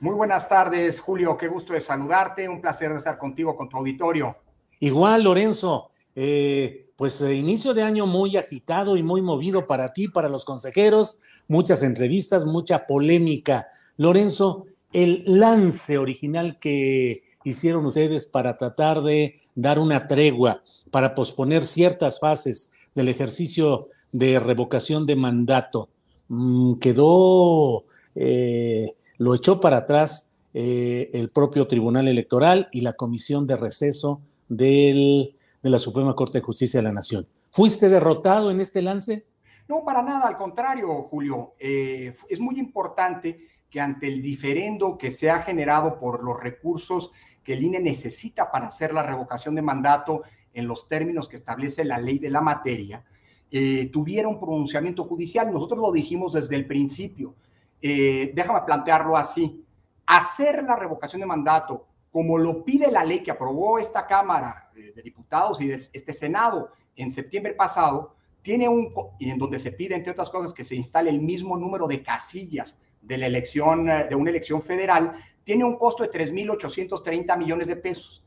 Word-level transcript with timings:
Muy 0.00 0.14
buenas 0.14 0.48
tardes, 0.48 1.00
Julio. 1.00 1.36
Qué 1.36 1.48
gusto 1.48 1.72
de 1.72 1.80
saludarte. 1.80 2.48
Un 2.48 2.60
placer 2.60 2.90
de 2.90 2.98
estar 2.98 3.16
contigo, 3.18 3.56
con 3.56 3.68
tu 3.68 3.78
auditorio. 3.78 4.36
Igual, 4.80 5.24
Lorenzo. 5.24 5.90
Eh, 6.14 6.90
pues 6.96 7.20
eh, 7.22 7.34
inicio 7.34 7.72
de 7.74 7.82
año 7.82 8.06
muy 8.06 8.36
agitado 8.36 8.96
y 8.96 9.02
muy 9.02 9.22
movido 9.22 9.66
para 9.66 9.92
ti, 9.92 10.08
para 10.08 10.28
los 10.28 10.44
consejeros. 10.44 11.18
Muchas 11.48 11.82
entrevistas, 11.82 12.44
mucha 12.44 12.86
polémica. 12.86 13.68
Lorenzo, 13.96 14.66
el 14.92 15.22
lance 15.26 15.98
original 15.98 16.58
que 16.58 17.22
hicieron 17.44 17.86
ustedes 17.86 18.26
para 18.26 18.56
tratar 18.56 19.02
de 19.02 19.38
dar 19.54 19.78
una 19.78 20.06
tregua, 20.06 20.62
para 20.90 21.14
posponer 21.14 21.64
ciertas 21.64 22.20
fases 22.20 22.70
del 22.94 23.08
ejercicio 23.08 23.88
de 24.12 24.38
revocación 24.38 25.06
de 25.06 25.16
mandato, 25.16 25.88
mm, 26.28 26.74
quedó 26.74 27.84
eh, 28.14 28.94
lo 29.18 29.34
echó 29.34 29.60
para 29.60 29.78
atrás 29.78 30.32
eh, 30.54 31.10
el 31.12 31.30
propio 31.30 31.66
Tribunal 31.66 32.08
Electoral 32.08 32.68
y 32.72 32.80
la 32.80 32.94
Comisión 32.94 33.46
de 33.46 33.56
Receso 33.56 34.20
de 34.48 35.34
la 35.62 35.78
Suprema 35.78 36.14
Corte 36.14 36.38
de 36.38 36.44
Justicia 36.44 36.80
de 36.80 36.84
la 36.84 36.92
Nación. 36.92 37.26
¿Fuiste 37.50 37.88
derrotado 37.88 38.50
en 38.50 38.60
este 38.60 38.82
lance? 38.82 39.24
No, 39.68 39.84
para 39.84 40.02
nada, 40.02 40.28
al 40.28 40.36
contrario, 40.36 41.08
Julio. 41.10 41.54
Eh, 41.58 42.14
es 42.28 42.38
muy 42.38 42.58
importante 42.58 43.48
que 43.70 43.80
ante 43.80 44.06
el 44.06 44.22
diferendo 44.22 44.96
que 44.96 45.10
se 45.10 45.30
ha 45.30 45.42
generado 45.42 45.98
por 45.98 46.22
los 46.22 46.40
recursos 46.40 47.10
que 47.42 47.54
el 47.54 47.64
INE 47.64 47.80
necesita 47.80 48.50
para 48.50 48.66
hacer 48.66 48.94
la 48.94 49.02
revocación 49.02 49.54
de 49.54 49.62
mandato 49.62 50.22
en 50.52 50.68
los 50.68 50.88
términos 50.88 51.28
que 51.28 51.36
establece 51.36 51.84
la 51.84 51.98
ley 51.98 52.18
de 52.18 52.30
la 52.30 52.40
materia, 52.40 53.04
eh, 53.50 53.90
tuviera 53.92 54.28
un 54.28 54.40
pronunciamiento 54.40 55.04
judicial. 55.04 55.52
Nosotros 55.52 55.80
lo 55.80 55.92
dijimos 55.92 56.32
desde 56.32 56.56
el 56.56 56.66
principio 56.66 57.34
eh, 57.82 58.32
déjame 58.34 58.62
plantearlo 58.66 59.16
así, 59.16 59.64
hacer 60.06 60.62
la 60.64 60.76
revocación 60.76 61.20
de 61.20 61.26
mandato 61.26 61.86
como 62.10 62.38
lo 62.38 62.64
pide 62.64 62.90
la 62.90 63.04
ley 63.04 63.22
que 63.22 63.30
aprobó 63.30 63.78
esta 63.78 64.06
Cámara 64.06 64.70
de 64.74 65.02
Diputados 65.02 65.60
y 65.60 65.70
este 65.70 66.14
Senado 66.14 66.70
en 66.96 67.10
septiembre 67.10 67.52
pasado, 67.52 68.14
tiene 68.40 68.68
un, 68.68 68.92
y 69.18 69.28
en 69.28 69.38
donde 69.38 69.58
se 69.58 69.72
pide, 69.72 69.94
entre 69.94 70.12
otras 70.12 70.30
cosas, 70.30 70.54
que 70.54 70.64
se 70.64 70.74
instale 70.74 71.10
el 71.10 71.20
mismo 71.20 71.56
número 71.56 71.86
de 71.86 72.02
casillas 72.02 72.80
de 73.02 73.18
la 73.18 73.26
elección, 73.26 73.88
eh, 73.90 74.06
de 74.08 74.14
una 74.14 74.30
elección 74.30 74.62
federal, 74.62 75.14
tiene 75.44 75.64
un 75.64 75.76
costo 75.76 76.02
de 76.04 76.10
3.830 76.10 77.36
millones 77.36 77.68
de 77.68 77.76
pesos. 77.76 78.24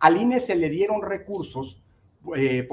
Al 0.00 0.20
INE 0.20 0.38
se 0.40 0.54
le 0.54 0.68
dieron 0.68 1.02
recursos, 1.02 1.82
eh, 2.36 2.68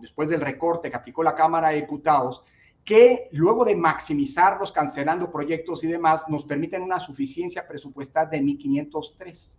después 0.00 0.28
del 0.28 0.40
recorte 0.40 0.90
que 0.90 0.96
aplicó 0.96 1.22
la 1.22 1.34
Cámara 1.34 1.68
de 1.68 1.76
Diputados, 1.76 2.42
que 2.84 3.28
luego 3.32 3.64
de 3.64 3.74
maximizarlos, 3.74 4.70
cancelando 4.70 5.30
proyectos 5.30 5.82
y 5.84 5.88
demás, 5.88 6.22
nos 6.28 6.44
permiten 6.44 6.82
una 6.82 7.00
suficiencia 7.00 7.66
presupuestal 7.66 8.28
de 8.28 8.40
1.503. 8.40 9.58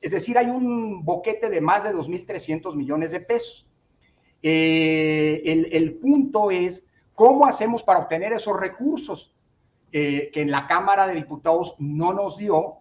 Es 0.00 0.10
decir, 0.10 0.38
hay 0.38 0.46
un 0.46 1.04
boquete 1.04 1.48
de 1.50 1.60
más 1.60 1.84
de 1.84 1.94
2.300 1.94 2.74
millones 2.76 3.10
de 3.10 3.20
pesos. 3.20 3.66
Eh, 4.42 5.42
el, 5.44 5.94
punto 5.94 6.50
es 6.50 6.84
cómo 7.14 7.46
hacemos 7.46 7.82
para 7.82 7.98
obtener 7.98 8.32
esos 8.32 8.58
recursos 8.58 9.34
eh, 9.92 10.30
que 10.32 10.42
en 10.42 10.50
la 10.50 10.66
Cámara 10.66 11.06
de 11.06 11.14
Diputados 11.14 11.74
no 11.78 12.12
nos 12.12 12.38
dio 12.38 12.76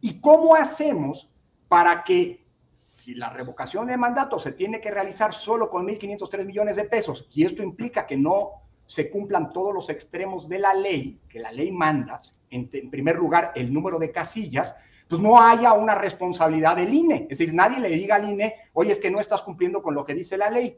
y 0.00 0.20
cómo 0.20 0.54
hacemos 0.54 1.28
para 1.68 2.04
que 2.04 2.44
si 2.70 3.14
la 3.14 3.30
revocación 3.30 3.86
de 3.86 3.96
mandato 3.96 4.38
se 4.38 4.52
tiene 4.52 4.80
que 4.80 4.90
realizar 4.90 5.32
solo 5.32 5.70
con 5.70 5.86
1.503 5.86 6.44
millones 6.44 6.76
de 6.76 6.84
pesos 6.84 7.28
y 7.32 7.44
esto 7.44 7.62
implica 7.62 8.06
que 8.06 8.16
no 8.16 8.60
se 8.90 9.08
cumplan 9.08 9.52
todos 9.52 9.72
los 9.72 9.88
extremos 9.88 10.48
de 10.48 10.58
la 10.58 10.74
ley, 10.74 11.20
que 11.30 11.38
la 11.38 11.52
ley 11.52 11.70
manda, 11.70 12.18
en, 12.50 12.68
primer 12.90 13.14
lugar, 13.14 13.52
el 13.54 13.72
número 13.72 14.00
de 14.00 14.10
casillas, 14.10 14.74
pues 15.08 15.22
no 15.22 15.40
haya 15.40 15.74
una 15.74 15.94
responsabilidad 15.94 16.74
del 16.74 16.92
INE. 16.92 17.28
Es 17.30 17.38
decir, 17.38 17.54
nadie 17.54 17.78
le 17.78 17.88
diga 17.90 18.16
al 18.16 18.28
INE, 18.28 18.56
oye, 18.72 18.90
es 18.90 18.98
que 18.98 19.08
no 19.08 19.20
estás 19.20 19.44
cumpliendo 19.44 19.80
con 19.80 19.94
lo 19.94 20.04
que 20.04 20.12
dice 20.12 20.36
la 20.36 20.50
ley. 20.50 20.76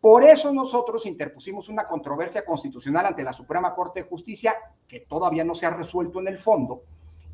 Por 0.00 0.22
eso 0.22 0.52
nosotros 0.52 1.06
interpusimos 1.06 1.68
una 1.68 1.88
controversia 1.88 2.44
constitucional 2.44 3.06
ante 3.06 3.24
la 3.24 3.32
Suprema 3.32 3.74
Corte 3.74 4.04
de 4.04 4.08
Justicia, 4.08 4.54
que 4.86 5.00
todavía 5.00 5.42
no 5.42 5.56
se 5.56 5.66
ha 5.66 5.70
resuelto 5.70 6.20
en 6.20 6.28
el 6.28 6.38
fondo, 6.38 6.84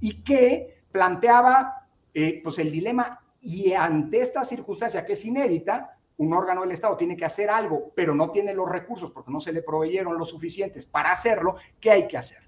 y 0.00 0.22
que 0.22 0.78
planteaba 0.90 1.88
eh, 2.14 2.40
pues 2.42 2.58
el 2.58 2.72
dilema, 2.72 3.20
y 3.42 3.74
ante 3.74 4.22
esta 4.22 4.44
circunstancia 4.44 5.04
que 5.04 5.12
es 5.12 5.22
inédita, 5.26 5.95
un 6.18 6.32
órgano 6.32 6.62
del 6.62 6.72
Estado 6.72 6.96
tiene 6.96 7.16
que 7.16 7.24
hacer 7.24 7.50
algo, 7.50 7.92
pero 7.94 8.14
no 8.14 8.30
tiene 8.30 8.54
los 8.54 8.68
recursos 8.68 9.10
porque 9.12 9.30
no 9.30 9.40
se 9.40 9.52
le 9.52 9.62
proveyeron 9.62 10.16
los 10.18 10.30
suficientes 10.30 10.86
para 10.86 11.12
hacerlo, 11.12 11.56
¿qué 11.80 11.90
hay 11.90 12.08
que 12.08 12.16
hacer? 12.16 12.38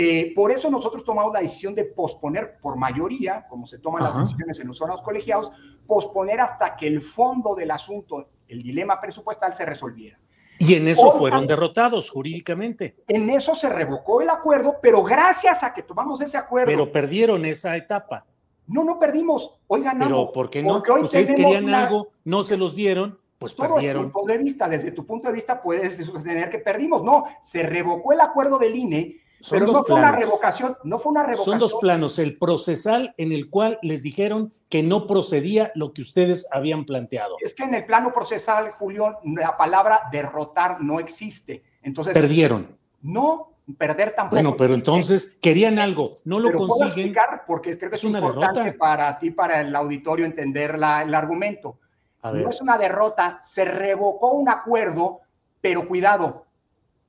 Eh, 0.00 0.32
por 0.34 0.52
eso 0.52 0.70
nosotros 0.70 1.02
tomamos 1.02 1.32
la 1.32 1.40
decisión 1.40 1.74
de 1.74 1.84
posponer 1.84 2.58
por 2.60 2.76
mayoría, 2.76 3.46
como 3.48 3.66
se 3.66 3.78
toman 3.78 4.04
las 4.04 4.16
decisiones 4.16 4.60
en 4.60 4.68
los 4.68 4.80
órganos 4.80 5.02
colegiados, 5.02 5.50
posponer 5.86 6.40
hasta 6.40 6.76
que 6.76 6.86
el 6.86 7.00
fondo 7.00 7.54
del 7.54 7.70
asunto, 7.70 8.28
el 8.46 8.62
dilema 8.62 9.00
presupuestal, 9.00 9.54
se 9.54 9.64
resolviera. 9.64 10.18
Y 10.60 10.74
en 10.74 10.88
eso 10.88 11.12
fueron 11.12 11.46
derrotados 11.46 12.10
jurídicamente. 12.10 12.96
En 13.06 13.30
eso 13.30 13.54
se 13.54 13.68
revocó 13.68 14.20
el 14.20 14.28
acuerdo, 14.28 14.76
pero 14.82 15.02
gracias 15.02 15.62
a 15.62 15.72
que 15.72 15.82
tomamos 15.82 16.20
ese 16.20 16.36
acuerdo. 16.36 16.66
Pero 16.66 16.92
perdieron 16.92 17.44
esa 17.44 17.76
etapa. 17.76 18.26
No, 18.68 18.84
no 18.84 18.98
perdimos. 18.98 19.50
Hoy 19.66 19.82
ganamos. 19.82 20.06
Pero 20.06 20.32
¿por 20.32 20.50
qué 20.50 20.62
no? 20.62 20.82
Ustedes 21.00 21.32
querían 21.32 21.68
algo, 21.70 22.08
no 22.24 22.42
se 22.42 22.56
los 22.56 22.76
dieron, 22.76 23.18
pues 23.38 23.56
todo 23.56 23.74
perdieron. 23.74 24.04
Desde 24.04 24.12
tu 24.12 24.18
punto 24.18 24.32
de 24.32 24.38
vista, 24.38 24.68
desde 24.68 24.92
tu 24.92 25.06
punto 25.06 25.28
de 25.28 25.34
vista 25.34 25.62
puedes 25.62 25.96
sostener 25.96 26.50
que 26.50 26.58
perdimos. 26.58 27.02
No, 27.02 27.24
se 27.40 27.62
revocó 27.62 28.12
el 28.12 28.20
acuerdo 28.20 28.58
del 28.58 28.76
INE, 28.76 29.16
pero 29.50 29.66
no 29.66 29.84
fue 29.84 29.96
una 29.96 30.12
revocación, 30.12 30.76
no 30.84 30.98
fue 30.98 31.12
una 31.12 31.22
revocación. 31.22 31.52
Son 31.52 31.58
dos 31.58 31.76
planos, 31.80 32.18
el 32.18 32.36
procesal 32.36 33.14
en 33.16 33.32
el 33.32 33.48
cual 33.48 33.78
les 33.82 34.02
dijeron 34.02 34.52
que 34.68 34.82
no 34.82 35.06
procedía 35.06 35.72
lo 35.74 35.92
que 35.92 36.02
ustedes 36.02 36.48
habían 36.52 36.84
planteado. 36.84 37.36
Es 37.40 37.54
que 37.54 37.62
en 37.62 37.74
el 37.74 37.86
plano 37.86 38.12
procesal, 38.12 38.72
Julián, 38.72 39.14
la 39.24 39.56
palabra 39.56 40.02
derrotar 40.12 40.80
no 40.82 41.00
existe. 41.00 41.62
Entonces, 41.82 42.12
perdieron. 42.12 42.76
No, 43.00 43.57
perder 43.76 44.14
tampoco. 44.14 44.36
Bueno, 44.36 44.56
pero 44.56 44.74
entonces 44.74 45.36
querían 45.40 45.78
algo, 45.78 46.16
no 46.24 46.38
lo 46.38 46.52
consiguen. 46.52 47.14
porque 47.46 47.76
creo 47.76 47.90
que 47.90 47.96
es, 47.96 48.04
una 48.04 48.18
importante 48.18 48.60
derrota. 48.60 48.78
para 48.78 49.18
ti, 49.18 49.30
para 49.30 49.60
el 49.60 49.74
auditorio, 49.74 50.24
entender 50.24 50.78
la, 50.78 51.02
el 51.02 51.14
argumento. 51.14 51.78
No 52.22 52.50
es 52.50 52.60
una 52.60 52.76
derrota, 52.76 53.38
se 53.42 53.64
revocó 53.64 54.32
un 54.32 54.48
acuerdo, 54.48 55.20
pero 55.60 55.86
cuidado, 55.86 56.46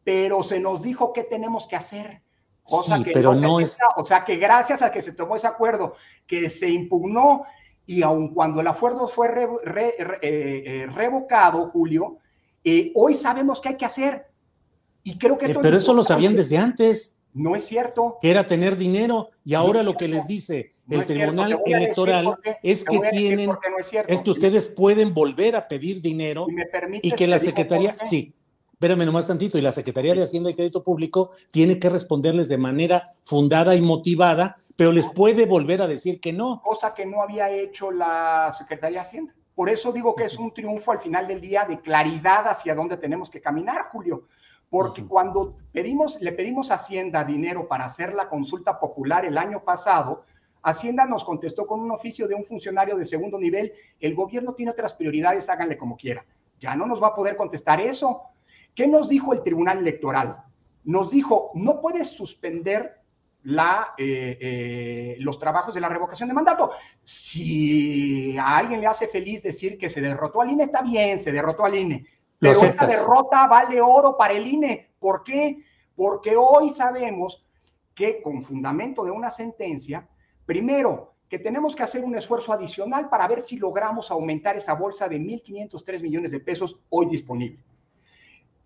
pero 0.04 0.44
se 0.44 0.60
nos 0.60 0.82
dijo 0.82 1.14
qué 1.14 1.24
tenemos 1.24 1.68
que 1.68 1.76
hacer. 1.76 2.22
Cosa 2.64 2.98
sí, 2.98 3.04
que 3.06 3.12
pero 3.12 3.34
no, 3.34 3.60
es. 3.60 3.80
O 3.98 4.06
sea 4.06 4.24
que 4.24 4.38
gracias 4.38 4.82
a 4.82 4.92
que 4.92 5.02
se 5.02 5.14
tomó 5.14 5.36
ese 5.36 5.48
acuerdo, 5.48 5.96
que 6.28 6.50
se 6.50 6.70
impugnó 6.70 7.44
y 7.86 8.04
aun 8.04 8.34
cuando 8.34 8.62
el 8.62 8.68
acuerdo 8.68 9.08
fue 9.08 9.30
eh, 9.30 10.20
eh, 10.22 10.88
revocado, 10.94 11.70
Julio, 11.72 12.20
eh, 12.64 12.92
hoy 12.94 13.16
sabemos 13.16 13.60
qué 13.60 13.70
hay 13.70 13.78
que 13.78 13.86
hacer. 13.86 14.29
Y 15.04 15.18
creo 15.18 15.38
que... 15.38 15.56
pero 15.56 15.78
eso 15.78 15.94
lo 15.94 16.04
sabían 16.04 16.36
desde 16.36 16.58
antes. 16.58 17.18
No 17.34 17.56
es 17.56 17.66
cierto. 17.66 18.18
Que 18.22 18.32
era 18.32 18.48
tener 18.48 18.76
dinero 18.76 19.30
y 19.46 19.54
ahora 19.54 19.84
lo 19.84 19.96
que 19.96 20.08
les 20.08 20.26
dice 20.28 20.72
el 20.90 21.06
Tribunal 21.06 21.62
Electoral 21.66 22.36
es 22.64 22.84
que 22.84 23.00
tienen, 23.12 23.52
es, 24.08 24.22
que 24.22 24.30
ustedes 24.32 24.68
pueden 24.68 25.14
volver 25.14 25.56
a 25.56 25.68
pedir 25.68 26.02
dinero 26.02 26.48
y 27.02 27.12
que 27.12 27.28
la 27.28 27.38
Secretaría, 27.40 27.96
sí, 28.04 28.34
espérame 28.74 29.06
nomás 29.06 29.28
tantito, 29.28 29.58
y 29.58 29.62
la 29.62 29.72
Secretaría 29.72 30.16
de 30.16 30.24
Hacienda 30.24 30.50
y 30.50 30.56
Crédito 30.56 30.84
Público 30.84 31.32
tiene 31.52 31.78
que 31.78 31.90
responderles 31.90 32.50
de 32.50 32.58
manera 32.58 33.14
fundada 33.22 33.76
y 33.76 33.82
motivada, 33.82 34.58
pero 34.76 34.92
les 34.92 35.08
puede 35.08 35.46
volver 35.46 35.82
a 35.82 35.88
decir 35.88 36.20
que 36.20 36.34
no. 36.34 36.62
Cosa 36.64 36.94
que 36.94 37.06
no 37.06 37.22
había 37.22 37.52
hecho 37.52 37.92
la 37.92 38.54
Secretaría 38.58 39.02
de 39.02 39.08
Hacienda. 39.08 39.36
Por 39.54 39.70
eso 39.70 39.92
digo 39.92 40.16
que 40.16 40.24
es 40.24 40.38
un 40.38 40.54
triunfo 40.54 40.94
al 40.94 41.00
final 41.00 41.28
del 41.28 41.42
día 41.42 41.66
de 41.68 41.82
claridad 41.82 42.48
hacia 42.48 42.74
dónde 42.74 42.96
tenemos 42.98 43.30
que 43.30 43.42
caminar, 43.42 43.90
Julio. 43.92 44.28
Porque 44.70 45.06
cuando 45.06 45.58
pedimos, 45.72 46.22
le 46.22 46.32
pedimos 46.32 46.70
a 46.70 46.76
Hacienda 46.76 47.24
dinero 47.24 47.68
para 47.68 47.86
hacer 47.86 48.14
la 48.14 48.30
consulta 48.30 48.80
popular 48.80 49.26
el 49.26 49.38
año 49.38 49.64
pasado, 49.64 50.26
Hacienda 50.62 51.06
nos 51.06 51.24
contestó 51.24 51.66
con 51.66 51.80
un 51.80 51.92
oficio 51.92 52.28
de 52.28 52.36
un 52.36 52.46
funcionario 52.46 52.98
de 52.98 53.06
segundo 53.06 53.40
nivel, 53.40 53.72
el 54.00 54.14
gobierno 54.14 54.54
tiene 54.54 54.72
otras 54.72 54.94
prioridades, 54.94 55.50
háganle 55.50 55.78
como 55.78 55.96
quieran. 55.96 56.26
Ya 56.60 56.76
no 56.76 56.86
nos 56.86 57.02
va 57.02 57.08
a 57.08 57.16
poder 57.16 57.38
contestar 57.38 57.80
eso. 57.80 58.24
¿Qué 58.76 58.86
nos 58.88 59.08
dijo 59.08 59.34
el 59.34 59.42
Tribunal 59.42 59.80
Electoral? 59.80 60.44
Nos 60.84 61.10
dijo, 61.12 61.52
no 61.56 61.80
puedes 61.80 62.10
suspender 62.10 63.00
la, 63.44 63.94
eh, 63.98 64.38
eh, 64.42 65.16
los 65.20 65.40
trabajos 65.40 65.74
de 65.74 65.82
la 65.82 65.88
revocación 65.88 66.28
de 66.28 66.36
mandato. 66.36 66.72
Si 67.02 68.38
a 68.38 68.58
alguien 68.58 68.82
le 68.82 68.88
hace 68.88 69.08
feliz 69.08 69.42
decir 69.42 69.78
que 69.78 69.90
se 69.90 70.02
derrotó 70.02 70.42
al 70.42 70.52
INE, 70.52 70.64
está 70.64 70.82
bien, 70.82 71.20
se 71.20 71.32
derrotó 71.32 71.64
al 71.64 71.76
INE. 71.76 72.06
Pero 72.40 72.54
esta 72.54 72.88
derrota 72.88 73.48
vale 73.48 73.82
oro 73.82 74.16
para 74.18 74.34
el 74.34 74.48
INE. 74.48 74.92
¿Por 75.00 75.24
qué? 75.24 75.64
Porque 75.96 76.36
hoy 76.38 76.70
sabemos 76.70 77.46
que 77.94 78.22
con 78.22 78.44
fundamento 78.44 79.04
de 79.04 79.12
una 79.12 79.30
sentencia, 79.30 80.08
primero, 80.46 81.14
que 81.28 81.38
tenemos 81.38 81.76
que 81.76 81.84
hacer 81.84 82.04
un 82.04 82.16
esfuerzo 82.16 82.54
adicional 82.54 83.10
para 83.10 83.28
ver 83.28 83.42
si 83.42 83.58
logramos 83.58 84.10
aumentar 84.10 84.56
esa 84.58 84.74
bolsa 84.74 85.08
de 85.08 85.20
1.503 85.20 86.02
millones 86.02 86.32
de 86.32 86.40
pesos 86.40 86.80
hoy 86.90 87.08
disponible. 87.08 87.60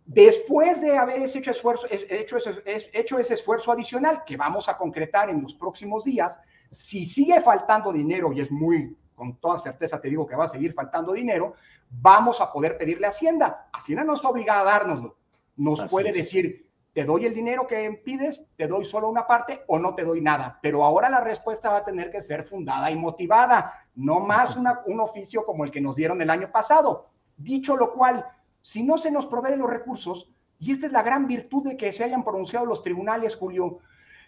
Después 0.06 0.81
de 0.81 0.98
haber 0.98 1.22
hecho, 1.22 1.52
esfuerzo, 1.52 1.88
hecho, 1.90 2.38
ese, 2.38 2.90
hecho 2.94 3.20
ese 3.20 3.34
esfuerzo 3.34 3.72
adicional 3.72 4.24
que 4.25 4.38
vamos 4.38 4.70
a 4.70 4.78
concretar 4.78 5.30
en 5.30 5.42
los 5.42 5.56
próximos 5.56 6.04
días, 6.04 6.40
si 6.72 7.06
sigue 7.06 7.40
faltando 7.42 7.92
dinero, 7.92 8.31
y 8.34 8.42
es 8.42 8.52
muy, 8.52 8.96
con 9.15 9.38
toda 9.38 9.57
certeza 9.57 10.00
te 10.01 10.10
digo 10.10 10.25
que 10.25 10.36
va 10.36 10.45
a 10.45 10.50
seguir 10.50 10.74
faltando 10.74 11.13
dinero, 11.13 11.54
vamos 11.89 12.42
a 12.42 12.51
poder 12.51 12.77
pedirle 12.77 13.06
a 13.06 13.10
Hacienda. 13.10 13.68
Hacienda 13.71 14.04
no 14.04 14.13
está 14.13 14.30
obligada 14.30 14.62
a 14.62 14.63
dárnoslo. 14.63 15.15
Nos 15.56 15.86
puede 15.89 16.12
decir, 16.12 16.68
te 16.94 17.06
doy 17.06 17.25
el 17.25 17.33
dinero 17.33 17.65
que 17.68 18.01
pides, 18.04 18.45
te 18.56 18.68
doy 18.68 18.86
solo 18.86 19.10
una 19.10 19.25
parte 19.25 19.63
o 19.68 19.80
no 19.80 19.95
te 19.95 20.04
doy 20.04 20.21
nada. 20.21 20.60
Pero 20.62 20.83
ahora 20.83 21.10
la 21.10 21.21
respuesta 21.21 21.69
va 21.69 21.77
a 21.77 21.86
tener 21.86 22.12
que 22.12 22.21
ser 22.21 22.44
fundada 22.44 22.92
y 22.92 22.95
motivada, 22.95 23.74
no 23.95 24.19
más 24.19 24.56
un 24.86 25.00
oficio 25.00 25.45
como 25.45 25.63
el 25.63 25.71
que 25.71 25.81
nos 25.81 25.95
dieron 25.95 26.21
el 26.21 26.30
año 26.30 26.51
pasado. 26.51 27.10
Dicho 27.36 27.75
lo 27.75 27.94
cual, 27.94 28.25
si 28.62 28.83
no 28.83 28.98
se 28.98 29.12
nos 29.12 29.25
provee 29.25 29.56
los 29.56 29.69
recursos, 29.69 30.31
y 30.60 30.71
esta 30.71 30.86
es 30.86 30.94
la 30.94 31.01
gran 31.01 31.27
virtud 31.27 31.68
de 31.68 31.75
que 31.77 31.92
se 31.92 32.04
hayan 32.04 32.24
pronunciado 32.24 32.65
los 32.65 32.83
tribunales, 32.83 33.36
Julio, 33.36 33.80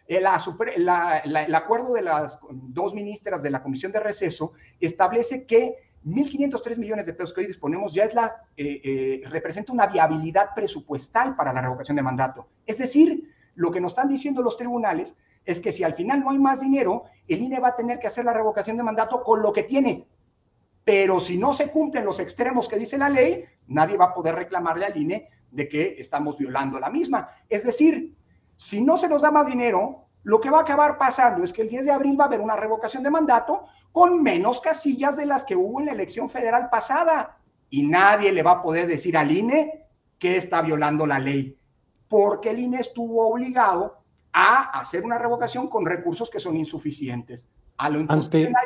eh, 0.07 0.17
el 0.17 1.55
acuerdo 1.55 1.93
de 1.93 2.01
las 2.01 2.39
dos 2.51 2.93
ministras 2.93 3.41
de 3.41 3.49
la 3.49 3.63
Comisión 3.63 3.91
de 3.91 3.99
Receso 3.99 4.53
establece 4.79 5.45
que 5.45 5.75
1.503 6.05 6.77
millones 6.77 7.07
de 7.07 7.13
pesos 7.13 7.33
que 7.33 7.41
hoy 7.41 7.47
disponemos 7.47 7.93
ya 7.93 8.03
es 8.03 8.13
la, 8.13 8.35
eh, 8.55 8.81
eh, 8.83 9.23
representa 9.27 9.73
una 9.73 9.87
viabilidad 9.87 10.49
presupuestal 10.53 11.35
para 11.35 11.51
la 11.51 11.61
revocación 11.61 11.95
de 11.95 12.03
mandato. 12.03 12.47
Es 12.65 12.77
decir, 12.77 13.33
lo 13.55 13.71
que 13.71 13.81
nos 13.81 13.93
están 13.93 14.09
diciendo 14.09 14.43
los 14.43 14.57
tribunales 14.57 15.15
es 15.45 15.59
que 15.59 15.71
si 15.71 15.83
al 15.83 15.95
final 15.95 16.21
no 16.21 16.29
hay 16.29 16.37
más 16.37 16.59
dinero, 16.59 17.05
el 17.27 17.41
INE 17.41 17.59
va 17.59 17.69
a 17.69 17.75
tener 17.75 17.99
que 17.99 18.07
hacer 18.07 18.25
la 18.25 18.33
revocación 18.33 18.77
de 18.77 18.83
mandato 18.83 19.23
con 19.23 19.41
lo 19.41 19.51
que 19.51 19.63
tiene. 19.63 20.07
Pero 20.83 21.19
si 21.19 21.37
no 21.37 21.53
se 21.53 21.71
cumplen 21.71 22.05
los 22.05 22.19
extremos 22.19 22.67
que 22.67 22.77
dice 22.77 22.97
la 22.97 23.09
ley, 23.09 23.45
nadie 23.67 23.97
va 23.97 24.05
a 24.05 24.13
poder 24.13 24.35
reclamarle 24.35 24.85
al 24.85 24.97
INE 24.97 25.29
de 25.49 25.67
que 25.67 25.95
estamos 25.97 26.37
violando 26.37 26.79
la 26.79 26.91
misma. 26.91 27.29
Es 27.49 27.63
decir, 27.63 28.15
si 28.57 28.81
no 28.81 28.97
se 28.97 29.09
nos 29.09 29.21
da 29.21 29.31
más 29.31 29.47
dinero, 29.47 30.05
lo 30.23 30.41
que 30.41 30.49
va 30.49 30.59
a 30.59 30.61
acabar 30.61 30.97
pasando 30.97 31.43
es 31.43 31.53
que 31.53 31.61
el 31.61 31.69
10 31.69 31.85
de 31.85 31.91
abril 31.91 32.19
va 32.19 32.25
a 32.25 32.27
haber 32.27 32.41
una 32.41 32.55
revocación 32.55 33.03
de 33.03 33.11
mandato 33.11 33.65
con 33.91 34.23
menos 34.23 34.59
casillas 34.59 35.15
de 35.15 35.25
las 35.25 35.45
que 35.45 35.55
hubo 35.55 35.79
en 35.79 35.85
la 35.85 35.91
elección 35.91 36.29
federal 36.29 36.69
pasada. 36.69 37.37
Y 37.69 37.87
nadie 37.87 38.31
le 38.31 38.43
va 38.43 38.51
a 38.51 38.61
poder 38.61 38.87
decir 38.87 39.17
al 39.17 39.31
INE 39.31 39.85
que 40.17 40.37
está 40.37 40.61
violando 40.61 41.05
la 41.05 41.19
ley, 41.19 41.57
porque 42.07 42.49
el 42.49 42.59
INE 42.59 42.79
estuvo 42.79 43.27
obligado 43.27 43.99
a 44.33 44.79
hacer 44.79 45.05
una 45.05 45.17
revocación 45.17 45.67
con 45.67 45.85
recursos 45.85 46.29
que 46.29 46.39
son 46.39 46.57
insuficientes. 46.57 47.47
A 47.77 47.89
lo 47.89 47.99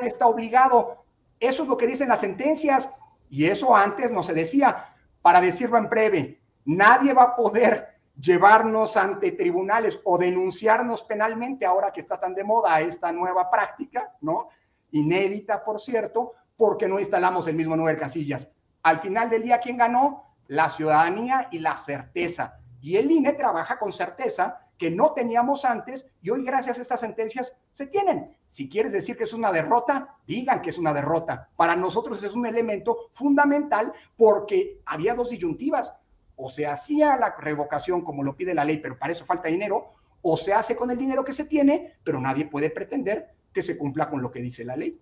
está 0.01 0.27
obligado. 0.27 1.03
Eso 1.39 1.63
es 1.63 1.69
lo 1.69 1.77
que 1.77 1.87
dicen 1.87 2.09
las 2.09 2.19
sentencias 2.19 2.89
y 3.29 3.45
eso 3.45 3.75
antes 3.75 4.11
no 4.11 4.23
se 4.23 4.33
decía. 4.33 4.93
Para 5.21 5.41
decirlo 5.41 5.77
en 5.77 5.89
breve, 5.89 6.41
nadie 6.65 7.13
va 7.13 7.23
a 7.23 7.35
poder 7.35 7.98
llevarnos 8.19 8.97
ante 8.97 9.31
tribunales 9.31 9.99
o 10.03 10.17
denunciarnos 10.17 11.03
penalmente 11.03 11.65
ahora 11.65 11.91
que 11.91 12.01
está 12.01 12.19
tan 12.19 12.35
de 12.35 12.43
moda 12.43 12.81
esta 12.81 13.11
nueva 13.11 13.49
práctica, 13.49 14.13
¿no? 14.21 14.49
Inédita, 14.91 15.63
por 15.63 15.79
cierto, 15.79 16.33
porque 16.57 16.87
no 16.87 16.99
instalamos 16.99 17.47
el 17.47 17.55
mismo 17.55 17.75
número 17.75 17.95
de 17.95 18.01
casillas. 18.01 18.49
Al 18.83 18.99
final 18.99 19.29
del 19.29 19.43
día, 19.43 19.59
¿quién 19.59 19.77
ganó? 19.77 20.25
La 20.47 20.69
ciudadanía 20.69 21.47
y 21.51 21.59
la 21.59 21.77
certeza. 21.77 22.59
Y 22.81 22.97
el 22.97 23.11
INE 23.11 23.33
trabaja 23.33 23.77
con 23.77 23.93
certeza 23.93 24.61
que 24.77 24.89
no 24.89 25.11
teníamos 25.11 25.65
antes 25.65 26.09
y 26.21 26.29
hoy 26.29 26.43
gracias 26.43 26.79
a 26.79 26.81
estas 26.81 27.01
sentencias 27.01 27.55
se 27.71 27.85
tienen. 27.85 28.35
Si 28.47 28.69
quieres 28.69 28.93
decir 28.93 29.17
que 29.17 29.25
es 29.25 29.33
una 29.33 29.51
derrota, 29.51 30.15
digan 30.25 30.61
que 30.61 30.69
es 30.69 30.77
una 30.77 30.93
derrota. 30.93 31.49
Para 31.55 31.75
nosotros 31.75 32.23
es 32.23 32.33
un 32.33 32.45
elemento 32.45 33.09
fundamental 33.11 33.91
porque 34.15 34.79
había 34.85 35.13
dos 35.13 35.29
disyuntivas. 35.29 35.93
O 36.41 36.49
se 36.49 36.65
hacía 36.65 37.17
la 37.17 37.35
revocación 37.37 38.01
como 38.01 38.23
lo 38.23 38.35
pide 38.35 38.53
la 38.53 38.63
ley, 38.63 38.77
pero 38.77 38.97
para 38.97 39.11
eso 39.11 39.25
falta 39.25 39.49
dinero, 39.49 39.93
o 40.21 40.37
se 40.37 40.53
hace 40.53 40.75
con 40.75 40.89
el 40.89 40.97
dinero 40.97 41.23
que 41.23 41.33
se 41.33 41.45
tiene, 41.45 41.93
pero 42.03 42.19
nadie 42.19 42.45
puede 42.45 42.69
pretender 42.69 43.27
que 43.53 43.61
se 43.61 43.77
cumpla 43.77 44.09
con 44.09 44.21
lo 44.21 44.31
que 44.31 44.41
dice 44.41 44.63
la 44.63 44.75
ley. 44.75 44.97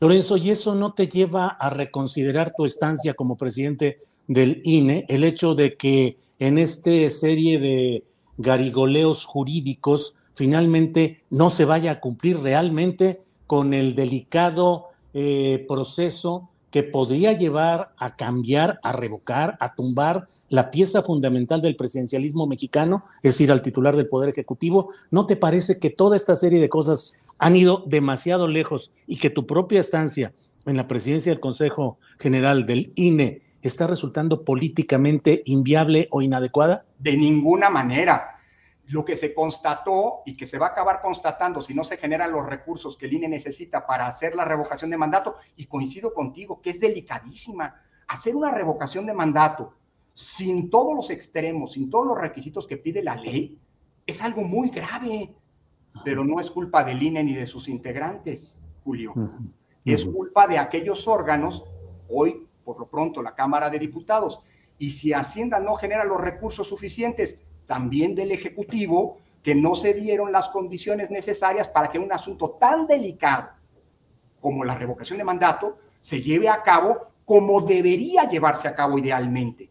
Lorenzo, 0.00 0.36
¿y 0.36 0.50
eso 0.50 0.74
no 0.74 0.92
te 0.92 1.08
lleva 1.08 1.48
a 1.48 1.70
reconsiderar 1.70 2.52
tu 2.56 2.64
estancia 2.64 3.14
como 3.14 3.36
presidente 3.36 3.96
del 4.28 4.60
INE? 4.64 5.06
El 5.08 5.24
hecho 5.24 5.54
de 5.54 5.76
que 5.76 6.16
en 6.38 6.58
esta 6.58 7.10
serie 7.10 7.58
de 7.58 8.04
garigoleos 8.36 9.24
jurídicos 9.24 10.16
finalmente 10.34 11.24
no 11.30 11.50
se 11.50 11.64
vaya 11.64 11.92
a 11.92 12.00
cumplir 12.00 12.38
realmente 12.38 13.18
con 13.48 13.74
el 13.74 13.96
delicado 13.96 14.90
eh, 15.14 15.64
proceso 15.66 16.50
que 16.70 16.82
podría 16.82 17.32
llevar 17.32 17.92
a 17.96 18.16
cambiar, 18.16 18.78
a 18.82 18.92
revocar, 18.92 19.56
a 19.60 19.74
tumbar 19.74 20.26
la 20.48 20.70
pieza 20.70 21.02
fundamental 21.02 21.62
del 21.62 21.76
presidencialismo 21.76 22.46
mexicano, 22.46 23.04
es 23.22 23.34
decir, 23.34 23.50
al 23.50 23.62
titular 23.62 23.96
del 23.96 24.08
Poder 24.08 24.28
Ejecutivo. 24.28 24.90
¿No 25.10 25.26
te 25.26 25.36
parece 25.36 25.78
que 25.78 25.90
toda 25.90 26.16
esta 26.16 26.36
serie 26.36 26.60
de 26.60 26.68
cosas 26.68 27.18
han 27.38 27.56
ido 27.56 27.84
demasiado 27.86 28.48
lejos 28.48 28.92
y 29.06 29.16
que 29.16 29.30
tu 29.30 29.46
propia 29.46 29.80
estancia 29.80 30.32
en 30.66 30.76
la 30.76 30.88
presidencia 30.88 31.32
del 31.32 31.40
Consejo 31.40 31.98
General 32.18 32.66
del 32.66 32.92
INE 32.94 33.42
está 33.62 33.86
resultando 33.86 34.44
políticamente 34.44 35.42
inviable 35.46 36.08
o 36.10 36.22
inadecuada? 36.22 36.84
De 36.98 37.16
ninguna 37.16 37.70
manera. 37.70 38.34
Lo 38.88 39.04
que 39.04 39.16
se 39.16 39.34
constató 39.34 40.22
y 40.26 40.36
que 40.36 40.46
se 40.46 40.58
va 40.58 40.66
a 40.66 40.70
acabar 40.70 41.00
constatando 41.00 41.62
si 41.62 41.74
no 41.74 41.84
se 41.84 41.96
generan 41.96 42.32
los 42.32 42.46
recursos 42.46 42.96
que 42.96 43.06
el 43.06 43.14
INE 43.14 43.28
necesita 43.28 43.86
para 43.86 44.06
hacer 44.06 44.34
la 44.34 44.44
revocación 44.44 44.90
de 44.90 44.96
mandato, 44.96 45.36
y 45.56 45.66
coincido 45.66 46.12
contigo, 46.12 46.60
que 46.60 46.70
es 46.70 46.80
delicadísima, 46.80 47.82
hacer 48.06 48.34
una 48.34 48.50
revocación 48.50 49.06
de 49.06 49.14
mandato 49.14 49.74
sin 50.14 50.68
todos 50.68 50.96
los 50.96 51.10
extremos, 51.10 51.72
sin 51.72 51.90
todos 51.90 52.06
los 52.06 52.18
requisitos 52.18 52.66
que 52.66 52.76
pide 52.76 53.04
la 53.04 53.14
ley, 53.14 53.56
es 54.04 54.20
algo 54.20 54.42
muy 54.42 54.70
grave, 54.70 55.32
pero 56.04 56.24
no 56.24 56.40
es 56.40 56.50
culpa 56.50 56.82
del 56.82 57.00
INE 57.00 57.22
ni 57.22 57.34
de 57.34 57.46
sus 57.46 57.68
integrantes, 57.68 58.58
Julio. 58.82 59.14
Es 59.84 60.04
culpa 60.04 60.48
de 60.48 60.58
aquellos 60.58 61.06
órganos, 61.06 61.62
hoy 62.08 62.48
por 62.64 62.80
lo 62.80 62.88
pronto 62.88 63.22
la 63.22 63.34
Cámara 63.34 63.70
de 63.70 63.78
Diputados. 63.78 64.42
Y 64.76 64.90
si 64.90 65.12
Hacienda 65.12 65.60
no 65.60 65.74
genera 65.76 66.04
los 66.04 66.20
recursos 66.20 66.68
suficientes, 66.68 67.40
también 67.68 68.16
del 68.16 68.32
Ejecutivo, 68.32 69.18
que 69.42 69.54
no 69.54 69.76
se 69.76 69.94
dieron 69.94 70.32
las 70.32 70.48
condiciones 70.48 71.10
necesarias 71.10 71.68
para 71.68 71.90
que 71.90 71.98
un 71.98 72.10
asunto 72.10 72.56
tan 72.58 72.86
delicado 72.86 73.50
como 74.40 74.64
la 74.64 74.74
revocación 74.74 75.18
de 75.18 75.24
mandato 75.24 75.74
se 76.00 76.20
lleve 76.20 76.48
a 76.48 76.62
cabo 76.62 77.08
como 77.24 77.60
debería 77.60 78.28
llevarse 78.28 78.66
a 78.66 78.74
cabo 78.74 78.98
idealmente. 78.98 79.70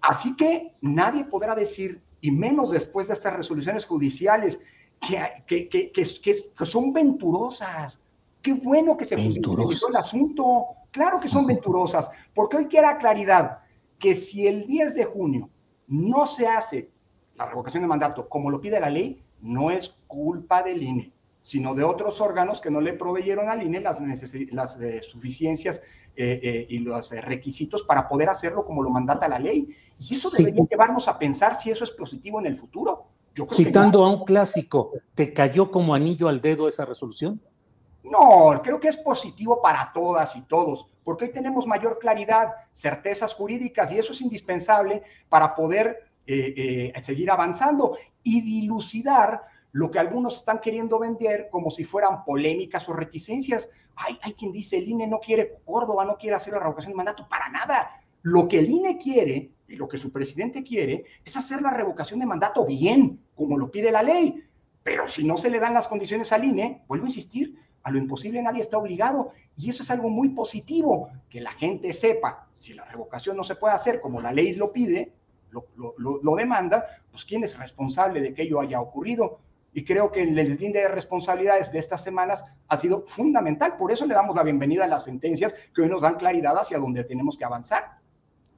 Así 0.00 0.36
que 0.36 0.76
nadie 0.80 1.24
podrá 1.24 1.54
decir, 1.54 2.00
y 2.20 2.30
menos 2.30 2.70
después 2.70 3.08
de 3.08 3.14
estas 3.14 3.36
resoluciones 3.36 3.84
judiciales, 3.84 4.60
que, 5.00 5.68
que, 5.68 5.90
que, 5.90 5.90
que 5.92 6.64
son 6.64 6.92
venturosas. 6.92 8.00
Qué 8.40 8.52
bueno 8.52 8.96
que 8.96 9.04
se 9.04 9.16
judicializó 9.16 9.88
el 9.88 9.96
asunto. 9.96 10.66
Claro 10.92 11.18
que 11.20 11.28
son 11.28 11.44
venturosas, 11.46 12.08
porque 12.34 12.56
hoy 12.56 12.68
queda 12.68 12.98
claridad 12.98 13.58
que 13.98 14.14
si 14.14 14.46
el 14.46 14.66
10 14.66 14.94
de 14.94 15.04
junio 15.04 15.50
no 15.88 16.24
se 16.24 16.46
hace 16.46 16.88
la 17.40 17.46
revocación 17.46 17.82
de 17.82 17.88
mandato 17.88 18.28
como 18.28 18.50
lo 18.50 18.60
pide 18.60 18.78
la 18.78 18.90
ley, 18.90 19.22
no 19.40 19.70
es 19.70 19.94
culpa 20.06 20.62
del 20.62 20.82
INE, 20.82 21.10
sino 21.40 21.74
de 21.74 21.82
otros 21.84 22.20
órganos 22.20 22.60
que 22.60 22.70
no 22.70 22.82
le 22.82 22.92
proveyeron 22.92 23.48
al 23.48 23.62
INE 23.62 23.80
las, 23.80 23.98
las 24.50 24.78
eh, 24.78 25.00
suficiencias 25.02 25.80
eh, 26.16 26.38
eh, 26.42 26.66
y 26.68 26.80
los 26.80 27.10
requisitos 27.10 27.82
para 27.82 28.06
poder 28.06 28.28
hacerlo 28.28 28.66
como 28.66 28.82
lo 28.82 28.90
mandata 28.90 29.26
la 29.26 29.38
ley. 29.38 29.74
Y 29.98 30.12
eso 30.14 30.28
debería 30.36 30.66
llevarnos 30.70 31.08
a 31.08 31.18
pensar 31.18 31.58
si 31.58 31.70
eso 31.70 31.84
es 31.84 31.90
positivo 31.90 32.40
en 32.40 32.46
el 32.46 32.56
futuro. 32.56 33.06
Citando 33.50 34.04
a 34.04 34.10
un 34.10 34.24
clásico, 34.24 34.92
¿te 35.14 35.32
cayó 35.32 35.70
como 35.70 35.94
anillo 35.94 36.28
al 36.28 36.42
dedo 36.42 36.68
esa 36.68 36.84
resolución? 36.84 37.40
No, 38.02 38.60
creo 38.62 38.78
que 38.80 38.88
es 38.88 38.98
positivo 38.98 39.62
para 39.62 39.92
todas 39.94 40.36
y 40.36 40.42
todos, 40.42 40.86
porque 41.04 41.26
hoy 41.26 41.32
tenemos 41.32 41.66
mayor 41.66 41.98
claridad, 41.98 42.48
certezas 42.74 43.32
jurídicas 43.32 43.90
y 43.92 43.98
eso 43.98 44.12
es 44.12 44.20
indispensable 44.20 45.02
para 45.28 45.54
poder 45.54 46.09
eh, 46.26 46.92
eh, 46.94 47.00
seguir 47.00 47.30
avanzando 47.30 47.96
y 48.22 48.40
dilucidar 48.40 49.42
lo 49.72 49.90
que 49.90 49.98
algunos 49.98 50.36
están 50.36 50.60
queriendo 50.60 50.98
vender 50.98 51.48
como 51.50 51.70
si 51.70 51.84
fueran 51.84 52.24
polémicas 52.24 52.88
o 52.88 52.92
reticencias. 52.92 53.70
Hay, 53.96 54.18
hay 54.22 54.34
quien 54.34 54.52
dice, 54.52 54.78
el 54.78 54.88
INE 54.88 55.06
no 55.06 55.20
quiere, 55.20 55.58
Córdoba 55.64 56.04
no 56.04 56.16
quiere 56.16 56.36
hacer 56.36 56.52
la 56.52 56.60
revocación 56.60 56.92
de 56.92 56.96
mandato, 56.96 57.28
para 57.28 57.48
nada. 57.48 57.90
Lo 58.22 58.48
que 58.48 58.58
el 58.58 58.70
INE 58.70 58.98
quiere 58.98 59.50
y 59.68 59.76
lo 59.76 59.88
que 59.88 59.98
su 59.98 60.10
presidente 60.12 60.62
quiere 60.62 61.04
es 61.24 61.36
hacer 61.36 61.62
la 61.62 61.70
revocación 61.70 62.20
de 62.20 62.26
mandato 62.26 62.66
bien, 62.66 63.20
como 63.34 63.56
lo 63.56 63.70
pide 63.70 63.92
la 63.92 64.02
ley. 64.02 64.42
Pero 64.82 65.08
si 65.08 65.24
no 65.24 65.36
se 65.36 65.50
le 65.50 65.60
dan 65.60 65.74
las 65.74 65.88
condiciones 65.88 66.32
al 66.32 66.44
INE, 66.44 66.82
vuelvo 66.88 67.04
a 67.04 67.08
insistir, 67.08 67.56
a 67.82 67.90
lo 67.90 67.98
imposible 67.98 68.42
nadie 68.42 68.60
está 68.60 68.78
obligado. 68.78 69.32
Y 69.56 69.70
eso 69.70 69.82
es 69.82 69.90
algo 69.90 70.08
muy 70.08 70.30
positivo, 70.30 71.10
que 71.28 71.40
la 71.40 71.52
gente 71.52 71.92
sepa, 71.92 72.48
si 72.52 72.74
la 72.74 72.84
revocación 72.84 73.36
no 73.36 73.44
se 73.44 73.54
puede 73.54 73.74
hacer 73.74 74.00
como 74.00 74.20
la 74.20 74.32
ley 74.32 74.54
lo 74.54 74.72
pide, 74.72 75.12
lo, 75.52 76.36
demanda, 76.36 76.84
pues 77.10 77.24
quién 77.24 77.44
es 77.44 77.58
responsable 77.58 78.20
de 78.20 78.34
que 78.34 78.42
ello 78.42 78.60
haya 78.60 78.80
ocurrido. 78.80 79.38
Y 79.72 79.84
creo 79.84 80.10
que 80.10 80.22
el 80.22 80.34
deslinde 80.34 80.80
de 80.80 80.88
responsabilidades 80.88 81.70
de 81.70 81.78
estas 81.78 82.02
semanas 82.02 82.44
ha 82.68 82.76
sido 82.76 83.04
fundamental. 83.06 83.76
Por 83.76 83.92
eso 83.92 84.04
le 84.04 84.14
damos 84.14 84.34
la 84.34 84.42
bienvenida 84.42 84.84
a 84.84 84.88
las 84.88 85.04
sentencias 85.04 85.54
que 85.74 85.82
hoy 85.82 85.88
nos 85.88 86.02
dan 86.02 86.16
claridad 86.16 86.58
hacia 86.58 86.78
dónde 86.78 87.04
tenemos 87.04 87.36
que 87.36 87.44
avanzar. 87.44 87.84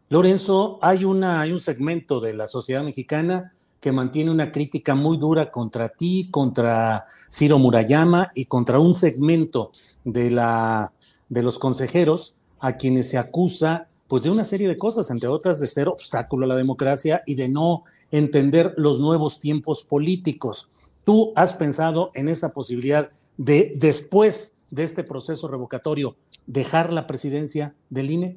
Lorenzo, 0.09 0.79
hay, 0.83 1.05
una, 1.05 1.41
hay 1.41 1.53
un 1.53 1.61
segmento 1.61 2.21
de 2.21 2.35
la 2.35 2.47
sociedad 2.49 2.83
mexicana 2.83 3.53
que 3.83 3.93
mantiene 3.93 4.31
una 4.31 4.53
crítica 4.53 4.95
muy 4.95 5.19
dura 5.19 5.51
contra 5.51 5.89
ti, 5.89 6.29
contra 6.31 7.05
Ciro 7.31 7.59
Murayama 7.59 8.31
y 8.35 8.45
contra 8.45 8.79
un 8.79 8.95
segmento 8.95 9.73
de, 10.05 10.31
la, 10.31 10.93
de 11.29 11.43
los 11.43 11.59
consejeros 11.59 12.37
a 12.61 12.77
quienes 12.77 13.11
se 13.11 13.19
acusa 13.19 13.89
pues 14.13 14.25
de 14.25 14.29
una 14.29 14.45
serie 14.45 14.69
de 14.69 14.77
cosas, 14.77 15.11
entre 15.11 15.27
otras 15.31 15.59
de 15.59 15.67
ser 15.67 15.89
obstáculo 15.89 16.45
a 16.45 16.49
la 16.49 16.55
democracia 16.55 17.23
y 17.25 17.35
de 17.35 17.49
no 17.49 17.85
entender 18.11 18.75
los 18.77 19.01
nuevos 19.01 19.41
tiempos 19.41 19.83
políticos. 19.85 20.71
¿Tú 21.03 21.33
has 21.35 21.55
pensado 21.55 22.11
en 22.13 22.29
esa 22.29 22.53
posibilidad 22.53 23.11
de, 23.39 23.73
después 23.75 24.53
de 24.69 24.83
este 24.85 25.03
proceso 25.03 25.49
revocatorio, 25.49 26.15
dejar 26.47 26.93
la 26.93 27.07
presidencia 27.07 27.75
del 27.89 28.11
INE? 28.11 28.37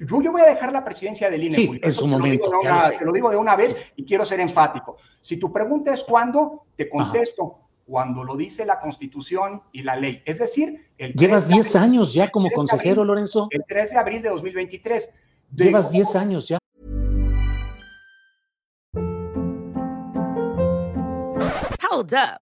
Yo, 0.00 0.20
yo 0.20 0.32
voy 0.32 0.42
a 0.42 0.46
dejar 0.46 0.72
la 0.72 0.84
presidencia 0.84 1.30
del 1.30 1.44
INE. 1.44 1.54
Sí, 1.54 1.80
en 1.80 1.92
su 1.92 2.08
momento. 2.08 2.50
Te 2.98 3.04
lo, 3.04 3.12
digo 3.12 3.30
de 3.30 3.36
una 3.36 3.54
vez 3.54 3.76
y 3.94 4.04
quiero 4.04 4.24
ser 4.24 4.40
enfático. 4.40 4.96
Si 5.22 5.36
tu 5.36 5.52
pregunta 5.52 5.94
es 5.94 6.02
cuándo, 6.02 6.64
te 6.76 6.90
contesto. 6.90 7.60
Cuando 7.86 8.24
lo 8.24 8.36
dice 8.36 8.64
la 8.64 8.80
Constitución 8.80 9.62
y 9.72 9.82
la 9.82 9.96
ley. 9.96 10.22
Es 10.24 10.38
decir, 10.38 10.90
el 10.96 11.12
Llevas 11.12 11.48
10 11.48 11.76
años 11.76 12.14
ya 12.14 12.30
como 12.30 12.50
consejero, 12.50 13.04
Lorenzo. 13.04 13.48
El 13.50 13.64
3 13.66 13.90
de 13.90 13.96
abril 13.98 14.22
de 14.22 14.30
2023. 14.30 15.10
Llevas 15.54 15.90
10 15.90 16.16
años 16.16 16.48
ya. 16.48 16.58
Hold 21.90 22.12
up. 22.14 22.43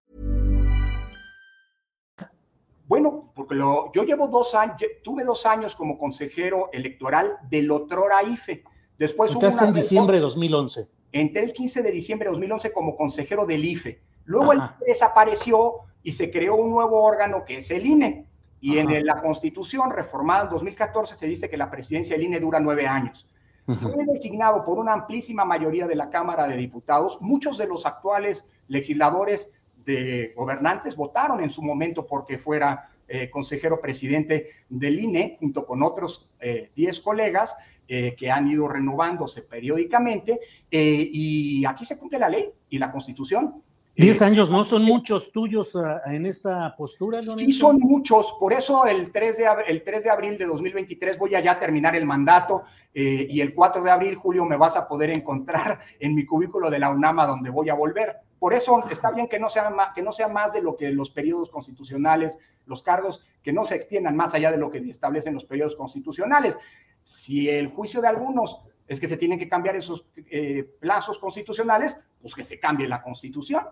Porque 3.35 3.55
lo, 3.55 3.91
yo 3.93 4.03
llevo 4.03 4.27
dos 4.27 4.55
años, 4.55 4.77
tuve 5.03 5.23
dos 5.23 5.45
años 5.45 5.75
como 5.75 5.97
consejero 5.97 6.69
electoral 6.71 7.37
del 7.49 7.69
Otrora 7.71 8.23
IFE. 8.23 8.63
Después 8.97 9.31
Entraste 9.31 9.65
en 9.65 9.73
diciembre 9.73 10.17
de 10.17 10.21
2011. 10.21 10.89
Entré 11.11 11.43
el 11.43 11.53
15 11.53 11.81
de 11.81 11.91
diciembre 11.91 12.27
de 12.27 12.31
2011 12.31 12.71
como 12.71 12.95
consejero 12.95 13.45
del 13.45 13.65
IFE. 13.65 14.01
Luego 14.25 14.53
el 14.53 14.59
IFE 14.59 14.85
desapareció 14.87 15.73
y 16.03 16.11
se 16.11 16.31
creó 16.31 16.55
un 16.55 16.71
nuevo 16.71 17.01
órgano 17.03 17.43
que 17.45 17.57
es 17.57 17.71
el 17.71 17.85
INE. 17.85 18.25
Y 18.59 18.77
en 18.77 19.05
la 19.05 19.21
Constitución 19.21 19.89
reformada 19.89 20.43
en 20.43 20.49
2014 20.49 21.17
se 21.17 21.25
dice 21.25 21.49
que 21.49 21.57
la 21.57 21.71
presidencia 21.71 22.15
del 22.15 22.25
INE 22.25 22.39
dura 22.39 22.59
nueve 22.59 22.85
años. 22.85 23.27
Fue 23.65 24.05
designado 24.05 24.63
por 24.65 24.77
una 24.77 24.93
amplísima 24.93 25.45
mayoría 25.45 25.87
de 25.87 25.95
la 25.95 26.09
Cámara 26.09 26.47
de 26.47 26.57
Diputados. 26.57 27.19
Muchos 27.21 27.57
de 27.57 27.67
los 27.67 27.85
actuales 27.85 28.45
legisladores 28.67 29.49
de 29.85 30.33
gobernantes 30.35 30.95
votaron 30.95 31.41
en 31.41 31.49
su 31.49 31.61
momento 31.61 32.05
porque 32.05 32.37
fuera 32.37 32.90
eh, 33.13 33.29
consejero 33.29 33.81
presidente 33.81 34.51
del 34.69 34.97
INE, 34.97 35.35
junto 35.37 35.65
con 35.65 35.83
otros 35.83 36.29
10 36.39 36.97
eh, 36.97 37.01
colegas 37.03 37.53
eh, 37.85 38.15
que 38.17 38.31
han 38.31 38.49
ido 38.49 38.69
renovándose 38.69 39.41
periódicamente, 39.41 40.39
y 40.69 41.65
aquí 41.65 41.83
se 41.83 41.99
cumple 41.99 42.19
la 42.19 42.29
ley 42.29 42.49
y 42.69 42.77
la 42.77 42.89
constitución. 42.89 43.61
Diez 43.97 44.21
años 44.21 44.49
no 44.49 44.63
son 44.63 44.83
muchos 44.83 45.33
tuyos 45.33 45.77
en 46.05 46.25
esta 46.25 46.73
postura, 46.77 47.21
Sí, 47.21 47.51
son 47.51 47.79
muchos. 47.79 48.33
Por 48.39 48.53
eso 48.53 48.85
el 48.85 49.11
3, 49.11 49.37
de, 49.37 49.45
el 49.67 49.83
3 49.83 50.05
de 50.05 50.09
abril 50.09 50.37
de 50.37 50.45
2023 50.45 51.17
voy 51.17 51.35
a 51.35 51.43
ya 51.43 51.59
terminar 51.59 51.97
el 51.97 52.05
mandato 52.05 52.63
y 52.93 53.41
el 53.41 53.53
4 53.53 53.83
de 53.83 53.91
abril, 53.91 54.15
Julio, 54.15 54.45
me 54.45 54.55
vas 54.55 54.77
a 54.77 54.87
poder 54.87 55.09
encontrar 55.09 55.79
en 55.99 56.15
mi 56.15 56.25
cubículo 56.25 56.69
de 56.69 56.79
la 56.79 56.89
UNAMA 56.89 57.27
donde 57.27 57.49
voy 57.49 57.67
a 57.67 57.73
volver. 57.73 58.21
Por 58.41 58.55
eso 58.55 58.83
está 58.89 59.11
bien 59.11 59.27
que 59.27 59.37
no, 59.37 59.49
sea 59.49 59.69
más, 59.69 59.93
que 59.93 60.01
no 60.01 60.11
sea 60.11 60.27
más 60.27 60.51
de 60.51 60.63
lo 60.63 60.75
que 60.75 60.89
los 60.89 61.11
periodos 61.11 61.51
constitucionales, 61.51 62.39
los 62.65 62.81
cargos, 62.81 63.23
que 63.43 63.53
no 63.53 63.65
se 63.65 63.75
extiendan 63.75 64.15
más 64.15 64.33
allá 64.33 64.51
de 64.51 64.57
lo 64.57 64.71
que 64.71 64.77
establecen 64.79 65.33
los 65.33 65.45
periodos 65.45 65.75
constitucionales. 65.75 66.57
Si 67.03 67.49
el 67.49 67.69
juicio 67.69 68.01
de 68.01 68.07
algunos 68.07 68.59
es 68.87 68.99
que 68.99 69.07
se 69.07 69.17
tienen 69.17 69.39
que 69.39 69.47
cambiar 69.47 69.75
esos 69.75 70.05
eh, 70.29 70.69
plazos 70.79 71.17
constitucionales, 71.17 71.95
pues 72.21 72.35
que 72.35 72.43
se 72.43 72.59
cambie 72.59 72.87
la 72.87 73.01
constitución. 73.01 73.63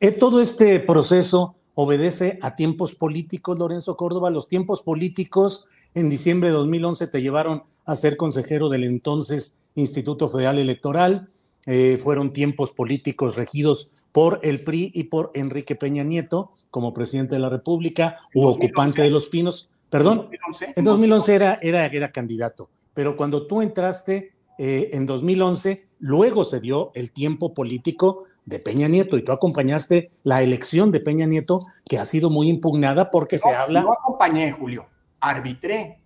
Eh, 0.00 0.12
todo 0.12 0.40
este 0.40 0.80
proceso 0.80 1.56
obedece 1.74 2.38
a 2.42 2.54
tiempos 2.54 2.94
políticos, 2.94 3.58
Lorenzo 3.58 3.96
Córdoba. 3.96 4.30
Los 4.30 4.48
tiempos 4.48 4.82
políticos 4.82 5.66
en 5.94 6.08
diciembre 6.08 6.50
de 6.50 6.54
2011 6.54 7.06
te 7.08 7.20
llevaron 7.20 7.64
a 7.84 7.96
ser 7.96 8.16
consejero 8.16 8.68
del 8.68 8.84
entonces 8.84 9.58
Instituto 9.74 10.28
Federal 10.28 10.58
Electoral. 10.58 11.28
Eh, 11.66 11.98
fueron 12.02 12.32
tiempos 12.32 12.72
políticos 12.72 13.36
regidos 13.36 13.90
por 14.12 14.40
el 14.42 14.64
PRI 14.64 14.90
y 14.94 15.04
por 15.04 15.30
Enrique 15.34 15.74
Peña 15.74 16.02
Nieto 16.02 16.52
como 16.70 16.94
presidente 16.94 17.34
de 17.34 17.40
la 17.40 17.50
República 17.50 18.16
u 18.34 18.46
ocupante 18.46 19.02
de 19.02 19.10
los 19.10 19.26
Pinos. 19.28 19.70
Perdón, 19.90 20.28
en 20.76 20.84
2011 20.84 21.34
era, 21.34 21.58
era, 21.62 21.86
era 21.86 22.12
candidato, 22.12 22.70
pero 22.94 23.16
cuando 23.16 23.46
tú 23.46 23.62
entraste 23.62 24.32
eh, 24.58 24.90
en 24.92 25.06
2011, 25.06 25.86
luego 25.98 26.44
se 26.44 26.60
dio 26.60 26.90
el 26.94 27.12
tiempo 27.12 27.54
político 27.54 28.24
de 28.44 28.58
Peña 28.58 28.88
Nieto 28.88 29.18
y 29.18 29.22
tú 29.22 29.32
acompañaste 29.32 30.10
la 30.24 30.42
elección 30.42 30.90
de 30.90 31.00
Peña 31.00 31.26
Nieto 31.26 31.60
que 31.84 31.98
ha 31.98 32.04
sido 32.04 32.30
muy 32.30 32.48
impugnada 32.48 33.10
porque 33.10 33.38
se 33.38 33.54
habla... 33.54 33.82
No 33.82 33.92
acompañé, 33.92 34.52
Julio, 34.52 34.86
arbitré 35.20 35.98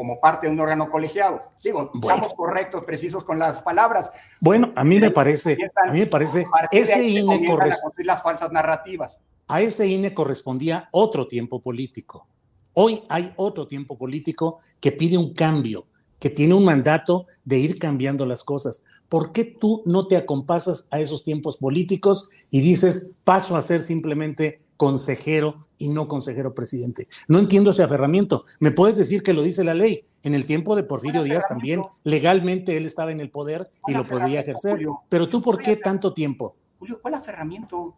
como 0.00 0.18
parte 0.18 0.46
de 0.46 0.54
un 0.54 0.58
órgano 0.58 0.90
colegiado. 0.90 1.36
Digo, 1.62 1.90
estamos 1.92 2.32
correctos, 2.32 2.86
precisos 2.86 3.22
con 3.22 3.38
las 3.38 3.60
palabras. 3.60 4.10
Bueno, 4.40 4.72
a 4.74 4.82
mí 4.82 4.98
me 4.98 5.10
parece, 5.10 5.58
a 5.86 5.92
mí 5.92 5.98
me 5.98 6.06
parece, 6.06 6.46
ese 6.72 7.06
INE 7.06 7.44
corresponde 7.46 8.02
las 8.04 8.22
falsas 8.22 8.50
narrativas. 8.50 9.20
A 9.46 9.60
ese 9.60 9.86
INE 9.86 10.14
correspondía 10.14 10.88
otro 10.90 11.26
tiempo 11.26 11.60
político. 11.60 12.26
Hoy 12.72 13.02
hay 13.10 13.34
otro 13.36 13.66
tiempo 13.66 13.98
político 13.98 14.60
que 14.80 14.90
pide 14.90 15.18
un 15.18 15.34
cambio, 15.34 15.84
que 16.20 16.30
tiene 16.30 16.54
un 16.54 16.64
mandato 16.64 17.26
de 17.44 17.58
ir 17.58 17.78
cambiando 17.80 18.24
las 18.24 18.44
cosas. 18.44 18.84
¿Por 19.08 19.32
qué 19.32 19.44
tú 19.44 19.82
no 19.86 20.06
te 20.06 20.16
acompasas 20.16 20.86
a 20.92 21.00
esos 21.00 21.24
tiempos 21.24 21.56
políticos 21.56 22.30
y 22.52 22.60
dices, 22.60 23.10
paso 23.24 23.56
a 23.56 23.62
ser 23.62 23.80
simplemente 23.80 24.60
consejero 24.80 25.56
y 25.76 25.90
no 25.90 26.08
consejero 26.08 26.54
presidente. 26.54 27.06
No 27.28 27.38
entiendo 27.38 27.68
ese 27.68 27.82
aferramiento. 27.82 28.44
Me 28.60 28.70
puedes 28.70 28.96
decir 28.96 29.22
que 29.22 29.34
lo 29.34 29.42
dice 29.42 29.62
la 29.62 29.74
ley. 29.74 30.06
En 30.22 30.34
el 30.34 30.46
tiempo 30.46 30.74
de 30.74 30.84
Porfirio 30.84 31.22
Díaz 31.22 31.46
también, 31.46 31.82
legalmente 32.02 32.78
él 32.78 32.86
estaba 32.86 33.12
en 33.12 33.20
el 33.20 33.30
poder 33.30 33.68
y 33.86 33.92
lo 33.92 34.06
podía 34.06 34.40
ejercer. 34.40 34.80
Pero 35.10 35.28
tú, 35.28 35.42
¿por 35.42 35.60
qué 35.60 35.76
tanto 35.76 36.14
tiempo? 36.14 36.56
Julio, 36.78 36.98
¿cuál 37.02 37.12
aferramiento? 37.12 37.94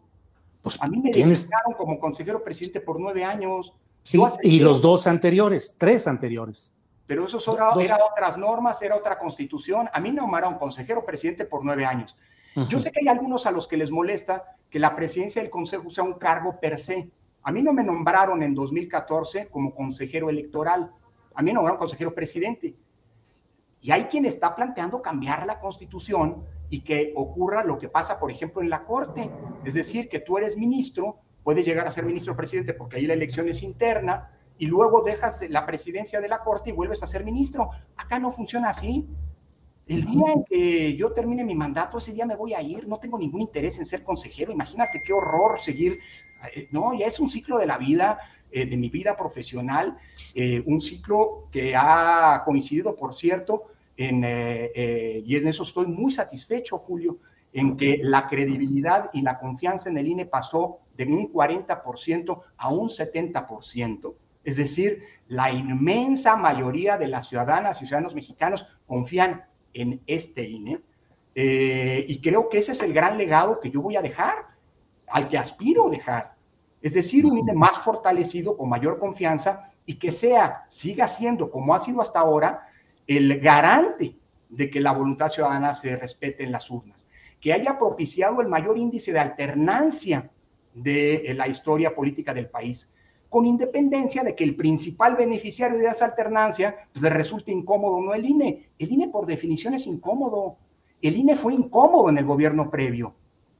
Pues 0.61 0.77
a 0.81 0.87
mí 0.87 0.97
me 0.97 1.11
tienes... 1.11 1.49
como 1.77 1.97
consejero 2.01 2.43
presidente 2.43 2.81
por 2.81 2.99
nueve 2.99 3.23
años. 3.23 3.71
Sí, 4.03 4.21
y 4.41 4.59
los 4.59 4.81
dos 4.81 5.07
anteriores, 5.07 5.77
tres 5.77 6.05
anteriores. 6.05 6.73
Pero 7.05 7.25
eso 7.25 7.37
era, 7.79 7.97
otras 8.05 8.37
normas, 8.37 8.81
era 8.81 8.95
otra 8.95 9.19
constitución. 9.19 9.89
A 9.93 9.99
mí 9.99 10.09
me 10.09 10.21
nombraron 10.21 10.57
consejero 10.57 11.05
presidente 11.05 11.45
por 11.45 11.63
nueve 11.65 11.85
años. 11.85 12.15
Yo 12.69 12.79
sé 12.79 12.91
que 12.91 12.99
hay 13.01 13.07
algunos 13.07 13.45
a 13.45 13.51
los 13.51 13.67
que 13.67 13.77
les 13.77 13.91
molesta 13.91 14.55
que 14.69 14.79
la 14.79 14.95
presidencia 14.95 15.41
del 15.41 15.51
Consejo 15.51 15.89
sea 15.89 16.03
un 16.03 16.13
cargo 16.13 16.59
per 16.59 16.79
se. 16.79 17.09
A 17.43 17.51
mí 17.51 17.61
no 17.61 17.73
me 17.73 17.83
nombraron 17.83 18.41
en 18.41 18.53
2014 18.53 19.47
como 19.49 19.73
consejero 19.75 20.29
electoral, 20.29 20.91
a 21.35 21.41
mí 21.41 21.47
me 21.47 21.53
nombraron 21.53 21.79
consejero 21.79 22.13
presidente. 22.13 22.75
Y 23.81 23.91
hay 23.91 24.05
quien 24.05 24.25
está 24.25 24.55
planteando 24.55 25.01
cambiar 25.01 25.45
la 25.45 25.59
constitución 25.59 26.45
y 26.69 26.81
que 26.81 27.11
ocurra 27.15 27.63
lo 27.63 27.77
que 27.77 27.89
pasa, 27.89 28.17
por 28.17 28.31
ejemplo, 28.31 28.61
en 28.61 28.69
la 28.69 28.85
Corte. 28.85 29.29
Es 29.65 29.73
decir, 29.73 30.07
que 30.07 30.19
tú 30.19 30.37
eres 30.37 30.55
ministro, 30.55 31.17
puedes 31.43 31.65
llegar 31.65 31.85
a 31.85 31.91
ser 31.91 32.05
ministro 32.05 32.35
presidente 32.35 32.73
porque 32.73 32.97
ahí 32.97 33.05
la 33.05 33.13
elección 33.13 33.49
es 33.49 33.61
interna 33.61 34.31
y 34.57 34.67
luego 34.67 35.01
dejas 35.01 35.43
la 35.49 35.65
presidencia 35.65 36.21
de 36.21 36.27
la 36.27 36.39
Corte 36.39 36.69
y 36.69 36.73
vuelves 36.73 37.03
a 37.03 37.07
ser 37.07 37.23
ministro. 37.23 37.69
Acá 37.95 38.19
no 38.19 38.31
funciona 38.31 38.69
así. 38.69 39.07
El 39.85 40.05
día 40.05 40.31
en 40.33 40.45
que 40.45 40.95
yo 40.95 41.11
termine 41.11 41.43
mi 41.43 41.55
mandato, 41.55 41.97
ese 41.97 42.13
día 42.13 42.25
me 42.25 42.37
voy 42.37 42.53
a 42.53 42.61
ir, 42.61 42.87
no 42.87 42.99
tengo 42.99 43.17
ningún 43.19 43.41
interés 43.41 43.77
en 43.79 43.85
ser 43.85 44.03
consejero, 44.03 44.53
imagínate 44.53 45.01
qué 45.05 45.11
horror 45.11 45.59
seguir, 45.59 45.99
eh, 46.55 46.69
no, 46.71 46.97
ya 46.97 47.05
es 47.05 47.19
un 47.19 47.29
ciclo 47.29 47.57
de 47.57 47.65
la 47.65 47.77
vida, 47.77 48.17
eh, 48.49 48.65
de 48.65 48.77
mi 48.77 48.89
vida 48.89 49.17
profesional, 49.17 49.97
eh, 50.35 50.63
un 50.65 50.79
ciclo 50.79 51.49
que 51.51 51.75
ha 51.75 52.43
coincidido, 52.45 52.95
por 52.95 53.13
cierto, 53.13 53.63
en, 53.97 54.23
y 54.23 55.35
en 55.35 55.47
eso 55.47 55.63
estoy 55.63 55.85
muy 55.85 56.11
satisfecho, 56.11 56.77
Julio, 56.79 57.19
en 57.51 57.77
que 57.77 57.99
la 58.01 58.27
credibilidad 58.27 59.09
y 59.13 59.21
la 59.21 59.37
confianza 59.37 59.89
en 59.89 59.97
el 59.97 60.07
INE 60.07 60.25
pasó 60.25 60.79
de 60.97 61.05
un 61.05 61.31
40% 61.31 62.41
a 62.57 62.69
un 62.69 62.89
70%. 62.89 64.15
Es 64.43 64.57
decir, 64.57 65.03
la 65.27 65.51
inmensa 65.51 66.35
mayoría 66.35 66.97
de 66.97 67.07
las 67.07 67.27
ciudadanas 67.29 67.81
y 67.81 67.85
ciudadanos 67.85 68.15
mexicanos 68.15 68.67
confían 68.85 69.45
en 69.73 70.01
este 70.05 70.43
INE. 70.43 70.81
Eh, 71.35 72.05
y 72.07 72.21
creo 72.21 72.49
que 72.49 72.59
ese 72.59 72.73
es 72.73 72.83
el 72.83 72.93
gran 72.93 73.17
legado 73.17 73.59
que 73.59 73.71
yo 73.71 73.81
voy 73.81 73.95
a 73.95 74.01
dejar, 74.01 74.45
al 75.07 75.27
que 75.29 75.37
aspiro 75.37 75.89
dejar. 75.89 76.35
Es 76.81 76.93
decir, 76.93 77.25
un 77.25 77.37
INE 77.37 77.53
más 77.53 77.79
fortalecido, 77.79 78.57
con 78.57 78.69
mayor 78.69 78.99
confianza 78.99 79.71
y 79.85 79.97
que 79.97 80.11
sea, 80.11 80.65
siga 80.67 81.07
siendo 81.07 81.49
como 81.49 81.73
ha 81.73 81.79
sido 81.79 82.01
hasta 82.01 82.19
ahora, 82.19 82.67
el 83.07 83.39
garante 83.39 84.15
de 84.49 84.69
que 84.69 84.79
la 84.79 84.91
voluntad 84.91 85.29
ciudadana 85.29 85.73
se 85.73 85.95
respete 85.95 86.43
en 86.43 86.51
las 86.51 86.69
urnas, 86.69 87.07
que 87.41 87.53
haya 87.53 87.77
propiciado 87.77 88.41
el 88.41 88.47
mayor 88.47 88.77
índice 88.77 89.11
de 89.11 89.19
alternancia 89.19 90.29
de 90.73 91.15
eh, 91.15 91.33
la 91.33 91.47
historia 91.47 91.93
política 91.95 92.33
del 92.33 92.47
país, 92.47 92.89
con 93.33 93.47
independencia 93.47 94.23
de 94.23 94.35
que 94.35 94.43
el 94.43 94.55
principal 94.55 95.15
beneficiario 95.15 95.79
de 95.79 95.87
esa 95.87 96.05
alternancia 96.05 96.87
pues, 96.93 97.01
le 97.01 97.09
resulte 97.09 97.51
incómodo 97.51 97.99
no 97.99 98.13
el 98.13 98.23
INE. 98.23 98.69
El 98.77 98.91
INE 98.91 99.07
por 99.07 99.25
definición 99.25 99.73
es 99.73 99.87
incómodo. 99.87 100.57
El 101.01 101.17
INE 101.17 101.35
fue 101.35 101.55
incómodo 101.55 102.09
en 102.09 102.19
el 102.19 102.25
gobierno 102.25 102.69
previo. 102.69 103.15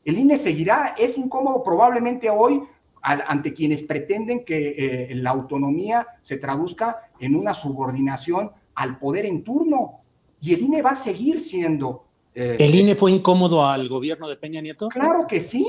El 0.06 0.20
INE 0.20 0.38
seguirá, 0.38 0.94
es 0.96 1.18
incómodo 1.18 1.64
probablemente 1.64 2.30
hoy 2.30 2.62
ante 3.02 3.52
quienes 3.56 3.82
pretenden 3.82 4.46
que 4.46 4.76
eh, 4.78 5.16
la 5.16 5.32
autonomía 5.32 6.06
se 6.22 6.38
traduzca 6.38 7.10
en 7.20 7.36
una 7.36 7.56
subordinación 7.56 8.52
al 8.76 9.00
poder 9.00 9.26
en 9.26 9.44
turno. 9.44 10.02
Y 10.40 10.54
el 10.54 10.62
INE 10.62 10.84
va 10.84 10.92
a 10.92 10.96
seguir 10.96 11.42
siendo... 11.42 12.06
Eh, 12.36 12.58
¿El 12.60 12.76
INE 12.76 12.94
fue 12.94 13.10
incómodo 13.10 13.66
al 13.66 13.90
gobierno 13.90 14.30
de 14.30 14.36
Peña 14.36 14.62
Nieto? 14.62 14.90
Claro 14.90 15.26
que 15.26 15.42
sí. 15.42 15.66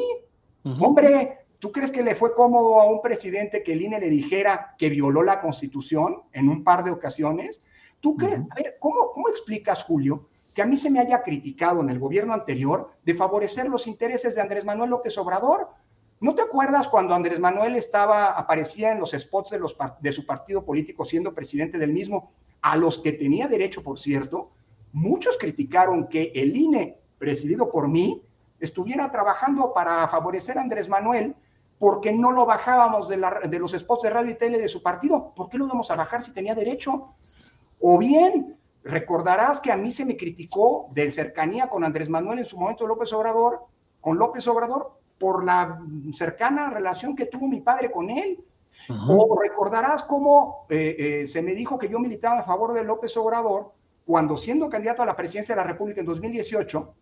Hombre, 0.63 1.44
¿Tú 1.65 1.73
crees 1.73 1.91
que 1.91 2.03
le 2.03 2.15
fue 2.15 2.35
cómodo 2.35 2.79
a 2.79 2.85
un 2.85 3.01
presidente 3.01 3.63
que 3.63 3.73
el 3.73 3.81
INE 3.81 3.99
le 3.99 4.11
dijera 4.11 4.75
que 4.77 4.91
violó 4.91 5.23
la 5.23 5.41
Constitución 5.41 6.21
en 6.35 6.51
un 6.51 6.63
par 6.63 6.85
de 6.85 6.91
ocasiones? 6.91 7.63
¿Tú 8.01 8.17
crees? 8.19 8.41
A 8.51 8.55
ver, 8.55 8.77
¿cómo, 8.79 9.13
¿cómo 9.15 9.31
explicas, 9.31 9.83
Julio, 9.83 10.29
que 10.55 10.61
a 10.61 10.67
mí 10.67 10.77
se 10.77 10.91
me 10.91 11.01
haya 11.01 11.23
criticado 11.23 11.81
en 11.81 11.89
el 11.89 11.99
gobierno 11.99 12.35
anterior 12.35 12.91
de 13.03 13.15
favorecer 13.15 13.67
los 13.71 13.87
intereses 13.87 14.35
de 14.35 14.43
Andrés 14.43 14.67
Manuel 14.67 14.91
López 14.91 15.17
Obrador? 15.17 15.69
¿No 16.21 16.35
te 16.35 16.43
acuerdas 16.43 16.87
cuando 16.87 17.15
Andrés 17.15 17.41
Manuel 17.41 17.77
estaba, 17.77 18.33
aparecía 18.33 18.93
en 18.93 19.01
los 19.01 19.13
spots 19.13 19.49
de, 19.49 19.59
los, 19.59 19.75
de 20.03 20.13
su 20.13 20.27
partido 20.27 20.67
político 20.67 21.03
siendo 21.03 21.33
presidente 21.33 21.79
del 21.79 21.95
mismo, 21.95 22.31
a 22.61 22.77
los 22.77 22.99
que 22.99 23.13
tenía 23.13 23.49
derecho, 23.49 23.83
por 23.83 23.99
cierto? 23.99 24.51
Muchos 24.93 25.39
criticaron 25.39 26.09
que 26.09 26.31
el 26.35 26.55
INE, 26.55 26.99
presidido 27.17 27.71
por 27.71 27.89
mí, 27.89 28.21
estuviera 28.61 29.11
trabajando 29.11 29.73
para 29.73 30.07
favorecer 30.09 30.59
a 30.59 30.61
Andrés 30.61 30.91
Manuel 30.91 31.35
¿Por 31.85 32.01
qué 32.01 32.13
no 32.13 32.33
lo 32.33 32.47
bajábamos 32.47 33.11
de, 33.11 33.19
los 33.59 33.73
spots 33.73 34.05
de 34.05 34.09
radio 34.09 34.31
y 34.31 34.37
tele 34.37 34.59
de 34.59 34.69
su 34.69 34.83
partido? 34.83 35.35
¿Por 35.37 35.51
qué 35.51 35.59
lo 35.59 35.67
íbamos 35.67 35.91
a 35.91 35.97
bajar 35.97 36.23
si 36.23 36.33
tenía 36.33 36.55
derecho? 36.55 37.13
O 37.79 37.99
bien, 37.99 38.57
recordarás 38.85 39.61
que 39.61 39.71
a 39.71 39.77
mí 39.77 39.93
se 39.93 40.07
me 40.07 40.17
criticó 40.17 40.87
de 40.95 41.13
cercanía 41.13 41.69
con 41.69 41.85
Andrés 41.85 42.09
Manuel 42.09 42.39
en 42.39 42.47
su 42.47 42.57
momento 42.59 42.87
López 42.87 43.13
Obrador, 43.13 43.67
con 44.01 44.17
López 44.17 44.49
Obrador, 44.49 44.93
por 45.19 45.45
la 45.45 45.79
cercana 46.15 46.71
relación 46.71 47.15
que 47.15 47.27
tuvo 47.27 47.49
mi 47.49 47.61
padre 47.61 47.91
con 47.91 48.09
él. 48.09 48.43
O 49.07 49.39
recordarás 49.39 50.05
cómo 50.05 50.65
eh, 50.71 50.97
eh, 50.99 51.27
se 51.27 51.43
me 51.43 51.53
dijo 51.53 51.79
que 51.79 51.91
yo 51.91 51.99
militaba 51.99 52.39
a 52.39 52.45
favor 52.45 52.73
de 52.73 52.83
López 52.83 53.15
Obrador 53.19 53.73
cuando 54.07 54.39
siendo 54.39 54.71
candidato 54.71 55.03
a 55.03 55.07
la 55.07 55.17
presidencia 55.17 55.55
de 55.55 55.61
la 55.61 55.67
República 55.67 56.01
en 56.01 56.07
2018, 56.07 56.95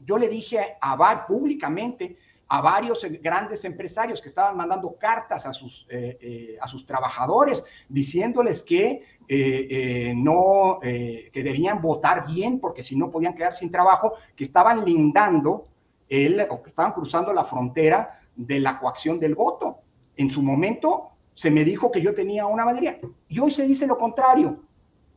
yo 0.00 0.16
le 0.16 0.28
dije 0.28 0.78
a 0.80 0.96
VAR 0.96 1.26
públicamente 1.26 2.16
a 2.54 2.60
varios 2.60 3.04
grandes 3.20 3.64
empresarios 3.64 4.22
que 4.22 4.28
estaban 4.28 4.56
mandando 4.56 4.94
cartas 4.94 5.44
a 5.44 5.52
sus, 5.52 5.88
eh, 5.90 6.16
eh, 6.20 6.56
a 6.60 6.68
sus 6.68 6.86
trabajadores 6.86 7.64
diciéndoles 7.88 8.62
que 8.62 9.02
eh, 9.26 10.12
no, 10.14 10.78
que 10.80 11.42
debían 11.42 11.82
votar 11.82 12.24
bien 12.24 12.60
porque 12.60 12.84
si 12.84 12.94
no 12.94 13.10
podían 13.10 13.34
quedar 13.34 13.54
sin 13.54 13.72
trabajo, 13.72 14.12
que 14.36 14.44
estaban 14.44 14.84
lindando 14.84 15.66
el, 16.08 16.46
o 16.48 16.62
que 16.62 16.70
estaban 16.70 16.92
cruzando 16.92 17.32
la 17.32 17.42
frontera 17.42 18.20
de 18.36 18.60
la 18.60 18.78
coacción 18.78 19.18
del 19.18 19.34
voto. 19.34 19.78
En 20.16 20.30
su 20.30 20.40
momento 20.40 21.08
se 21.34 21.50
me 21.50 21.64
dijo 21.64 21.90
que 21.90 22.02
yo 22.02 22.14
tenía 22.14 22.46
una 22.46 22.64
mayoría 22.64 23.00
y 23.28 23.40
hoy 23.40 23.50
se 23.50 23.66
dice 23.66 23.88
lo 23.88 23.98
contrario. 23.98 24.60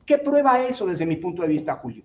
¿Qué 0.08 0.18
prueba 0.18 0.64
eso 0.64 0.88
desde 0.88 1.06
mi 1.06 1.18
punto 1.18 1.44
de 1.44 1.50
vista, 1.50 1.76
Julio? 1.76 2.04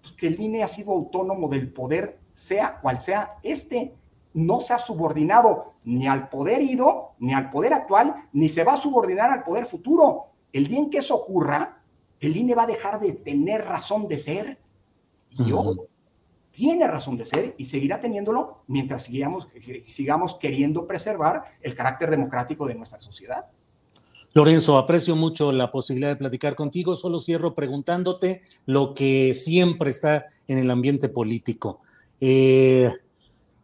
Pues 0.00 0.14
que 0.14 0.28
el 0.28 0.40
INE 0.40 0.62
ha 0.62 0.68
sido 0.68 0.92
autónomo 0.92 1.48
del 1.48 1.70
poder, 1.70 2.18
sea 2.32 2.78
cual 2.80 2.98
sea 3.02 3.34
este 3.42 3.92
no 4.34 4.60
se 4.60 4.74
ha 4.74 4.78
subordinado 4.78 5.74
ni 5.84 6.06
al 6.06 6.28
poder 6.28 6.62
ido, 6.62 7.12
ni 7.18 7.32
al 7.32 7.50
poder 7.50 7.72
actual, 7.72 8.14
ni 8.32 8.48
se 8.48 8.64
va 8.64 8.74
a 8.74 8.76
subordinar 8.76 9.30
al 9.30 9.44
poder 9.44 9.66
futuro. 9.66 10.26
El 10.52 10.66
día 10.66 10.78
en 10.78 10.90
que 10.90 10.98
eso 10.98 11.16
ocurra, 11.16 11.80
el 12.20 12.36
INE 12.36 12.54
va 12.54 12.64
a 12.64 12.66
dejar 12.66 13.00
de 13.00 13.12
tener 13.12 13.64
razón 13.64 14.08
de 14.08 14.18
ser. 14.18 14.58
Y 15.30 15.52
tiene 16.50 16.88
razón 16.88 17.16
de 17.16 17.24
ser 17.24 17.54
y 17.56 17.66
seguirá 17.66 18.00
teniéndolo 18.00 18.62
mientras 18.66 19.04
sigamos, 19.04 19.46
sigamos 19.88 20.34
queriendo 20.34 20.86
preservar 20.86 21.44
el 21.60 21.74
carácter 21.74 22.10
democrático 22.10 22.66
de 22.66 22.74
nuestra 22.74 23.00
sociedad. 23.00 23.46
Lorenzo, 24.34 24.76
aprecio 24.76 25.16
mucho 25.16 25.52
la 25.52 25.70
posibilidad 25.70 26.10
de 26.10 26.16
platicar 26.16 26.54
contigo. 26.54 26.94
Solo 26.94 27.18
cierro 27.18 27.54
preguntándote 27.54 28.42
lo 28.66 28.94
que 28.94 29.34
siempre 29.34 29.90
está 29.90 30.26
en 30.48 30.58
el 30.58 30.70
ambiente 30.70 31.08
político. 31.08 31.80
Eh, 32.20 32.92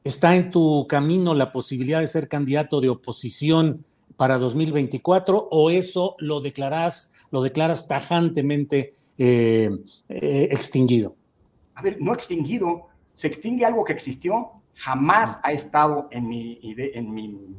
¿Está 0.05 0.37
en 0.37 0.51
tu 0.51 0.87
camino 0.87 1.35
la 1.35 1.51
posibilidad 1.51 2.01
de 2.01 2.09
ser 2.09 2.29
candidato 2.29 2.83
de 2.83 2.91
oposición 2.91 3.87
para 4.19 4.37
2024 4.37 5.49
o 5.51 5.71
eso 5.71 6.15
lo 6.19 6.43
declaras, 6.43 7.15
lo 7.31 7.41
declaras 7.41 7.89
tajantemente 7.89 8.91
eh, 9.17 9.71
eh, 10.11 10.49
extinguido? 10.51 11.17
A 11.75 11.81
ver, 11.81 11.97
no 12.03 12.13
extinguido, 12.13 12.89
se 13.15 13.29
extingue 13.29 13.65
algo 13.65 13.83
que 13.83 13.95
existió. 13.95 14.51
Jamás 14.77 15.39
ha 15.43 15.53
estado 15.53 16.09
en 16.11 16.29
mi, 16.29 16.59
en 16.63 17.15
mi, 17.15 17.55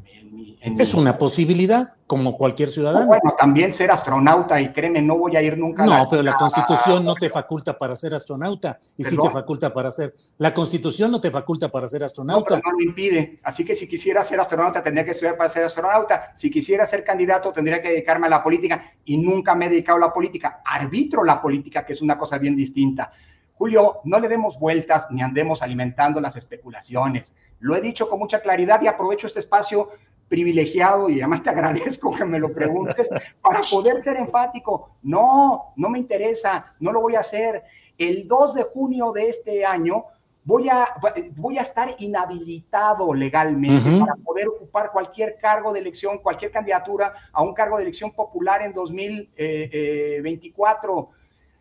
es 0.62 0.93
una 0.93 1.17
posibilidad, 1.17 1.88
como 2.08 2.38
cualquier 2.38 2.69
ciudadano. 2.69 3.08
Bueno, 3.08 3.36
también 3.38 3.71
ser 3.71 3.91
astronauta, 3.91 4.60
y 4.60 4.71
créeme, 4.73 5.01
no 5.01 5.17
voy 5.17 5.36
a 5.36 5.41
ir 5.41 5.58
nunca. 5.58 5.86
No, 5.86 6.08
pero 6.10 6.21
la 6.21 6.36
Constitución 6.36 7.04
no 7.06 7.15
te 7.15 7.30
faculta 7.30 7.78
para 7.78 7.95
ser 7.95 8.13
astronauta, 8.13 8.80
y 8.97 9.04
sí 9.04 9.15
te 9.17 9.30
faculta 9.30 9.73
para 9.73 9.91
ser. 9.91 10.15
La 10.38 10.54
Constitución 10.54 11.12
no 11.12 11.19
te 11.19 11.32
faculta 11.32 11.69
para 11.69 11.88
ser 11.88 12.04
astronauta. 12.04 12.56
No, 12.56 12.62
pero 12.62 12.71
no 12.71 12.80
lo 12.80 12.84
impide. 12.84 13.39
Así 13.43 13.63
que 13.63 13.75
si 13.75 13.88
quisiera 13.88 14.23
ser 14.23 14.39
astronauta, 14.39 14.84
tendría 14.84 15.06
que 15.06 15.12
estudiar 15.12 15.38
para 15.38 15.49
ser 15.49 15.63
astronauta. 15.63 16.32
Si 16.36 16.51
quisiera 16.51 16.86
ser 16.86 17.04
candidato, 17.04 17.51
tendría 17.51 17.82
que 17.82 17.89
dedicarme 17.89 18.28
a 18.28 18.32
la 18.32 18.43
política, 18.43 18.93
y 19.06 19.17
nunca 19.17 19.56
me 19.56 19.65
he 19.65 19.69
dedicado 19.69 19.97
a 19.97 20.08
la 20.08 20.13
política. 20.13 20.62
Arbitro 20.65 21.23
la 21.23 21.41
política, 21.41 21.86
que 21.86 21.93
es 21.93 22.01
una 22.01 22.17
cosa 22.17 22.38
bien 22.38 22.56
distinta. 22.56 23.12
Julio, 23.57 24.01
no 24.03 24.19
le 24.19 24.27
demos 24.27 24.59
vueltas 24.59 25.07
ni 25.11 25.21
andemos 25.21 25.61
alimentando 25.61 26.19
las 26.19 26.35
especulaciones. 26.35 27.33
Lo 27.59 27.75
he 27.75 27.81
dicho 27.81 28.09
con 28.09 28.17
mucha 28.19 28.41
claridad 28.41 28.81
y 28.81 28.87
aprovecho 28.87 29.27
este 29.27 29.39
espacio 29.39 29.89
privilegiado 30.27 31.07
y 31.09 31.21
además 31.21 31.43
te 31.43 31.49
agradezco 31.51 32.11
que 32.11 32.25
me 32.25 32.39
lo 32.39 32.49
preguntes 32.49 33.09
para 33.41 33.61
poder 33.61 34.01
ser 34.01 34.17
enfático. 34.17 34.97
No, 35.03 35.71
no 35.77 35.87
me 35.89 35.99
interesa, 35.99 36.73
no 36.79 36.91
lo 36.91 36.99
voy 37.01 37.15
a 37.15 37.21
hacer. 37.21 37.63
El 37.97 38.27
2 38.27 38.55
de 38.55 38.63
junio 38.63 39.13
de 39.13 39.29
este 39.29 39.65
año 39.65 40.03
voy 40.43 40.67
a, 40.69 40.89
voy 41.35 41.57
a 41.57 41.61
estar 41.61 41.95
inhabilitado 41.97 43.13
legalmente 43.13 43.97
para 43.99 44.15
poder 44.15 44.49
ocupar 44.49 44.91
cualquier 44.91 45.37
cargo 45.37 45.71
de 45.73 45.79
elección, 45.79 46.19
cualquier 46.19 46.51
candidatura 46.51 47.13
a 47.31 47.41
un 47.41 47.53
cargo 47.53 47.77
de 47.77 47.83
elección 47.83 48.11
popular 48.11 48.61
en 48.61 48.73
2024. 48.73 51.09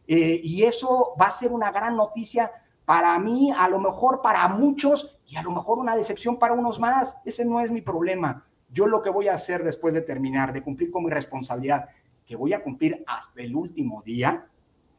Eh, 0.06 0.40
y 0.42 0.64
eso 0.64 1.14
va 1.20 1.26
a 1.26 1.30
ser 1.30 1.52
una 1.52 1.70
gran 1.70 1.96
noticia 1.96 2.52
para 2.84 3.18
mí, 3.18 3.50
a 3.50 3.68
lo 3.68 3.80
mejor 3.80 4.20
para 4.22 4.46
muchos 4.48 5.16
y 5.26 5.36
a 5.36 5.42
lo 5.42 5.50
mejor 5.50 5.78
una 5.78 5.96
decepción 5.96 6.38
para 6.38 6.54
unos 6.54 6.78
más. 6.78 7.16
Ese 7.24 7.44
no 7.44 7.60
es 7.60 7.70
mi 7.70 7.80
problema. 7.80 8.46
Yo 8.70 8.86
lo 8.86 9.02
que 9.02 9.10
voy 9.10 9.28
a 9.28 9.34
hacer 9.34 9.64
después 9.64 9.94
de 9.94 10.02
terminar, 10.02 10.52
de 10.52 10.62
cumplir 10.62 10.90
con 10.90 11.04
mi 11.04 11.10
responsabilidad, 11.10 11.88
que 12.26 12.36
voy 12.36 12.52
a 12.52 12.62
cumplir 12.62 13.04
hasta 13.06 13.42
el 13.42 13.54
último 13.54 14.02
día, 14.02 14.46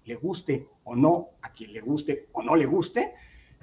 le 0.06 0.16
guste 0.16 0.68
o 0.84 0.96
no, 0.96 1.30
a 1.42 1.52
quien 1.52 1.74
le 1.74 1.82
guste 1.82 2.28
o 2.32 2.42
no 2.42 2.56
le 2.56 2.66
guste, 2.66 3.14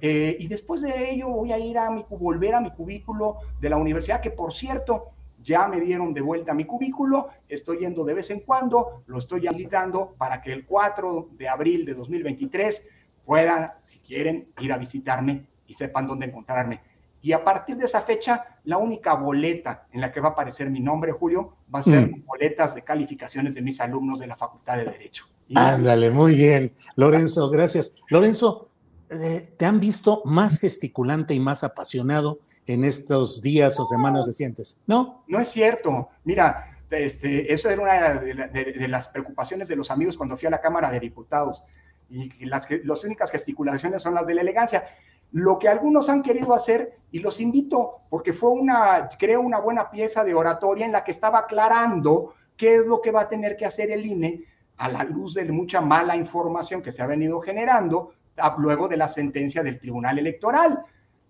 eh, 0.01 0.37
y 0.39 0.49
después 0.49 0.83
de 0.83 1.13
ello 1.13 1.29
voy 1.29 1.53
a 1.53 1.59
ir 1.59 1.79
a 1.79 1.89
mi, 1.91 2.05
volver 2.11 2.55
a 2.57 2.61
mi 2.61 2.73
cubículo 2.73 3.39
de 3.61 3.71
la 3.71 3.77
universidad, 3.77 4.21
que 4.21 4.31
por 4.31 4.53
cierto, 4.53 5.13
ya 5.43 5.67
me 5.69 5.81
dieron 5.81 6.15
de 6.15 6.21
vuelta 6.21 6.55
mi 6.55 6.65
cubículo, 6.65 7.29
estoy 7.49 7.79
yendo 7.79 8.05
de 8.05 8.15
vez 8.15 8.31
en 8.31 8.41
cuando, 8.41 9.03
lo 9.07 9.19
estoy 9.19 9.47
habilitando 9.47 10.15
para 10.17 10.41
que 10.41 10.53
el 10.53 10.65
4 10.65 11.31
de 11.33 11.49
abril 11.49 11.85
de 11.85 11.95
2023 11.95 12.89
puedan, 13.25 13.71
si 13.83 13.99
quieren, 13.99 14.49
ir 14.61 14.73
a 14.73 14.79
visitarme 14.79 15.47
y 15.67 15.75
sepan 15.75 16.07
dónde 16.07 16.27
encontrarme. 16.27 16.81
Y 17.21 17.33
a 17.33 17.45
partir 17.45 17.77
de 17.77 17.85
esa 17.85 18.01
fecha, 18.03 18.59
la 18.65 18.79
única 18.79 19.15
boleta 19.15 19.87
en 19.93 20.01
la 20.01 20.11
que 20.13 20.21
va 20.21 20.31
a 20.31 20.33
aparecer 20.33 20.69
mi 20.71 20.81
nombre, 20.81 21.13
Julio, 21.13 21.57
va 21.73 21.79
a 21.79 21.83
ser 21.85 22.09
mm. 22.09 22.25
boletas 22.27 22.75
de 22.75 22.83
calificaciones 22.83 23.55
de 23.55 23.63
mis 23.63 23.81
alumnos 23.81 24.19
de 24.19 24.27
la 24.27 24.37
Facultad 24.37 24.77
de 24.77 24.87
Derecho. 24.87 25.27
Ándale, 25.55 26.11
muy 26.11 26.35
bien. 26.35 26.73
Lorenzo, 26.97 27.49
gracias. 27.51 27.95
Lorenzo, 28.09 28.71
eh, 29.11 29.55
¿te 29.57 29.67
han 29.67 29.79
visto 29.79 30.23
más 30.25 30.59
gesticulante 30.59 31.35
y 31.35 31.41
más 31.41 31.63
apasionado 31.63 32.41
en 32.66 32.85
estos 32.85 33.42
días 33.42 33.79
o 33.81 33.85
semanas 33.85 34.27
recientes, 34.27 34.79
¿no? 34.87 35.25
No 35.27 35.40
es 35.40 35.48
cierto. 35.48 36.11
Mira, 36.25 36.79
este, 36.90 37.53
eso 37.53 37.70
era 37.70 37.83
una 37.83 38.14
de, 38.20 38.88
las 38.88 39.09
preocupaciones 39.09 39.68
de 39.68 39.77
los 39.77 39.90
amigos 39.90 40.16
cuando 40.16 40.37
fui 40.37 40.46
a 40.46 40.51
la 40.51 40.61
Cámara 40.61 40.90
de 40.90 41.01
Diputados. 41.01 41.62
Y 42.09 42.44
las, 42.44 42.68
las 42.85 43.05
únicas 43.05 43.31
gesticulaciones 43.31 44.03
son 44.03 44.14
las 44.14 44.27
de 44.27 44.35
la 44.35 44.42
elegancia. 44.42 44.85
Lo 45.33 45.59
que 45.59 45.68
algunos 45.68 46.11
han 46.11 46.22
querido 46.22 46.55
hacer, 46.55 46.98
y 47.11 47.20
los 47.20 47.40
invito, 47.40 48.03
porque 48.11 48.35
fue 48.35 48.51
una, 48.51 49.09
creo, 49.18 49.40
una 49.40 49.59
buena 49.59 49.90
pieza 49.90 50.22
de 50.25 50.35
oratoria 50.35 50.85
en 50.85 50.92
la 50.92 51.05
que 51.05 51.11
estaba 51.11 51.38
aclarando 51.38 52.35
qué 52.57 52.77
es 52.77 52.87
lo 52.87 53.01
que 53.01 53.11
va 53.11 53.22
a 53.22 53.29
tener 53.29 53.57
que 53.57 53.64
hacer 53.64 53.90
el 53.90 54.05
INE 54.05 54.44
a 54.77 54.90
la 54.90 55.05
luz 55.05 55.35
de 55.35 55.44
mucha 55.51 55.81
mala 55.81 56.16
información 56.16 56.83
que 56.83 56.92
se 56.92 57.03
ha 57.03 57.07
venido 57.07 57.40
generando 57.40 58.12
luego 58.59 58.88
de 58.88 58.96
la 58.96 59.09
sentencia 59.09 59.62
del 59.62 59.79
Tribunal 59.79 60.18
Electoral. 60.18 60.85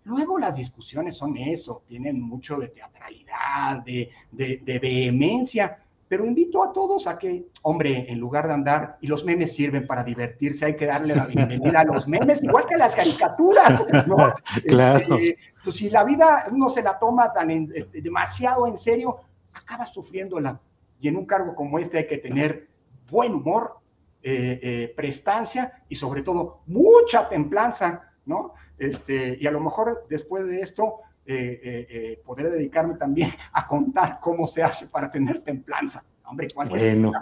Luego 0.05 0.39
las 0.39 0.57
discusiones 0.57 1.17
son 1.17 1.37
eso, 1.37 1.83
tienen 1.87 2.21
mucho 2.21 2.57
de 2.57 2.69
teatralidad, 2.69 3.85
de, 3.85 4.11
de, 4.33 4.79
vehemencia, 4.81 5.79
pero 6.09 6.27
invito 6.27 6.63
a 6.63 6.73
todos 6.73 7.07
a 7.07 7.19
que, 7.19 7.47
hombre, 7.63 8.07
en 8.11 8.19
lugar 8.19 8.49
de 8.49 8.55
andar, 8.55 8.99
y 9.01 9.07
los 9.07 9.25
memes 9.25 9.55
sirven 9.55 9.87
para 9.87 10.03
divertirse, 10.03 10.67
hay 10.67 10.77
que 10.77 10.87
darle 10.87 11.15
la 11.15 11.27
bienvenida 11.27 11.81
a 11.81 11.85
los 11.85 12.09
memes, 12.09 12.43
igual 12.43 12.67
que 12.67 12.75
a 12.75 12.79
las 12.79 12.95
caricaturas, 12.95 13.87
¿no? 14.09 14.17
Claro. 14.67 15.17
Este, 15.17 15.39
pues 15.63 15.77
si 15.77 15.89
la 15.89 16.03
vida 16.03 16.47
uno 16.51 16.69
se 16.69 16.83
la 16.83 16.99
toma 16.99 17.33
tan 17.33 17.51
eh, 17.51 17.67
demasiado 17.93 18.67
en 18.67 18.77
serio, 18.77 19.21
acaba 19.55 19.87
sufriéndola. 19.87 20.61
Y 21.01 21.09
en 21.09 21.17
un 21.17 21.27
cargo 21.27 21.55
como 21.55 21.79
este 21.79 21.99
hay 21.99 22.07
que 22.07 22.19
tener 22.19 22.69
buen 23.09 23.35
humor, 23.35 23.79
eh, 24.25 24.61
eh, 24.63 24.93
prestancia 24.95 25.83
y 25.89 25.97
sobre 25.97 26.23
todo 26.23 26.61
mucha 26.67 27.29
templanza, 27.29 28.13
¿no? 28.25 28.55
Este, 28.83 29.39
y 29.41 29.47
a 29.47 29.53
lo 29.53 29.61
mejor 29.61 30.07
después 30.11 30.45
de 30.45 30.61
esto 30.61 30.97
eh, 31.25 31.61
eh, 31.63 31.87
eh, 31.89 32.23
podré 32.25 32.51
dedicarme 32.51 32.97
también 32.97 33.31
a 33.53 33.69
contar 33.69 34.19
cómo 34.21 34.49
se 34.49 34.63
hace 34.63 34.89
para 34.89 35.09
tener 35.09 35.43
templanza. 35.43 36.05
Hombre, 36.25 36.49
¿cuál 36.53 36.69
bueno, 36.69 37.13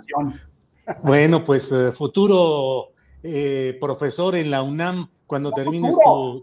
bueno, 1.03 1.45
pues 1.45 1.75
futuro 1.93 2.93
profesor 3.79 4.37
en 4.37 4.51
la 4.51 4.63
UNAM 4.63 5.11
cuando 5.27 5.53
termines 5.53 5.95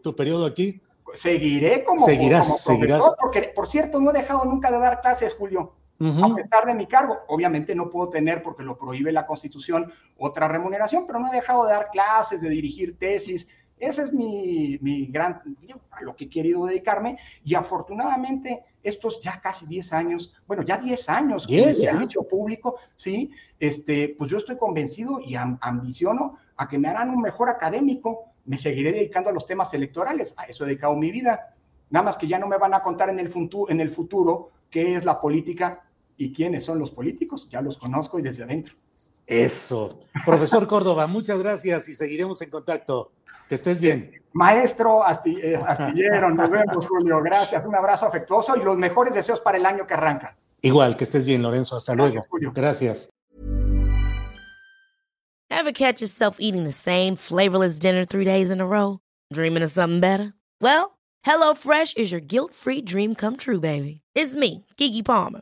tu, 0.03 0.15
periodo 0.15 0.45
aquí. 0.45 0.81
Seguiré 1.13 1.83
como, 1.83 2.05
seguirás, 2.05 2.63
profesor, 2.67 3.15
porque 3.19 3.51
por 3.55 3.67
cierto 3.67 3.99
no 3.99 4.11
he 4.11 4.13
dejado 4.13 4.45
nunca 4.45 4.69
de 4.69 4.77
dar 4.77 5.01
clases, 5.01 5.33
Julio. 5.33 5.73
A 5.99 6.35
pesar 6.35 6.67
de 6.67 6.75
mi 6.75 6.85
cargo, 6.85 7.17
obviamente 7.27 7.73
no 7.73 7.89
puedo 7.89 8.09
tener, 8.09 8.43
porque 8.43 8.61
lo 8.61 8.77
prohíbe 8.77 9.11
la 9.11 9.25
Constitución, 9.25 9.91
otra 10.15 10.47
remuneración, 10.47 11.07
pero 11.07 11.17
no 11.17 11.33
he 11.33 11.35
dejado 11.35 11.65
de 11.65 11.71
dar 11.71 11.89
clases, 11.89 12.39
de 12.39 12.49
dirigir 12.49 12.99
tesis, 12.99 13.47
ese 13.79 14.03
es 14.03 14.13
mi, 14.13 14.77
mi 14.81 15.05
gran, 15.07 15.41
a 15.91 16.01
lo 16.01 16.15
que 16.15 16.25
he 16.25 16.29
querido 16.29 16.65
dedicarme 16.65 17.17
y 17.43 17.55
afortunadamente 17.55 18.63
estos 18.83 19.21
ya 19.21 19.39
casi 19.41 19.65
10 19.65 19.93
años, 19.93 20.33
bueno, 20.47 20.63
ya 20.63 20.77
10 20.77 21.09
años 21.09 21.47
de 21.47 21.73
servicio 21.73 22.23
público, 22.23 22.77
sí, 22.95 23.31
este, 23.59 24.15
pues 24.17 24.31
yo 24.31 24.37
estoy 24.37 24.57
convencido 24.57 25.19
y 25.19 25.35
ambiciono 25.35 26.37
a 26.55 26.67
que 26.67 26.77
me 26.77 26.87
harán 26.87 27.09
un 27.09 27.21
mejor 27.21 27.49
académico, 27.49 28.31
me 28.45 28.57
seguiré 28.57 28.91
dedicando 28.91 29.29
a 29.29 29.33
los 29.33 29.45
temas 29.45 29.73
electorales, 29.73 30.33
a 30.37 30.45
eso 30.45 30.63
he 30.63 30.67
dedicado 30.67 30.95
mi 30.95 31.11
vida, 31.11 31.53
nada 31.89 32.05
más 32.05 32.17
que 32.17 32.27
ya 32.27 32.39
no 32.39 32.47
me 32.47 32.57
van 32.57 32.73
a 32.73 32.81
contar 32.81 33.09
en 33.09 33.19
el, 33.19 33.29
futuro, 33.29 33.71
en 33.71 33.81
el 33.81 33.91
futuro 33.91 34.51
qué 34.69 34.95
es 34.95 35.05
la 35.05 35.19
política 35.19 35.83
y 36.17 36.33
quiénes 36.33 36.65
son 36.65 36.79
los 36.79 36.91
políticos, 36.91 37.47
ya 37.49 37.61
los 37.61 37.77
conozco 37.77 38.19
y 38.19 38.23
desde 38.23 38.43
adentro. 38.43 38.73
Eso. 39.25 39.99
Profesor 40.25 40.67
Córdoba, 40.67 41.05
muchas 41.07 41.41
gracias 41.41 41.87
y 41.89 41.93
seguiremos 41.93 42.41
en 42.41 42.49
contacto. 42.49 43.11
Que 43.47 43.55
estés 43.55 43.79
bien. 43.79 44.11
Maestro 44.33 45.01
eh, 45.25 45.55
Astillero, 45.55 46.29
nos 46.31 46.49
vemos, 46.49 46.85
Julio. 46.85 47.21
Gracias, 47.21 47.65
un 47.65 47.75
abrazo 47.75 48.05
afectuoso 48.05 48.55
y 48.57 48.63
los 48.63 48.77
mejores 48.77 49.13
deseos 49.13 49.39
para 49.39 49.57
el 49.57 49.65
año 49.65 49.87
que 49.87 49.93
arranca. 49.93 50.37
Igual, 50.61 50.97
que 50.97 51.05
estés 51.05 51.25
bien, 51.25 51.41
Lorenzo. 51.41 51.77
Hasta 51.77 51.93
Gracias, 51.93 52.13
luego. 52.15 52.27
Julio. 52.29 52.51
Gracias. 52.53 53.09
Ever 55.49 55.71
catch 55.71 56.01
yourself 56.01 56.37
eating 56.39 56.65
the 56.65 56.71
same 56.71 57.15
flavorless 57.15 57.79
dinner 57.79 58.05
three 58.05 58.25
days 58.25 58.51
in 58.51 58.59
a 58.59 58.65
row? 58.67 58.99
Dreaming 59.33 59.63
of 59.63 59.71
something 59.71 60.01
better? 60.01 60.33
Well, 60.61 60.97
HelloFresh 61.25 61.97
is 61.97 62.11
your 62.11 62.21
guilt-free 62.21 62.81
dream 62.81 63.15
come 63.15 63.37
true, 63.37 63.59
baby. 63.59 64.01
It's 64.13 64.35
me, 64.35 64.65
Kiki 64.77 65.03
Palmer. 65.03 65.41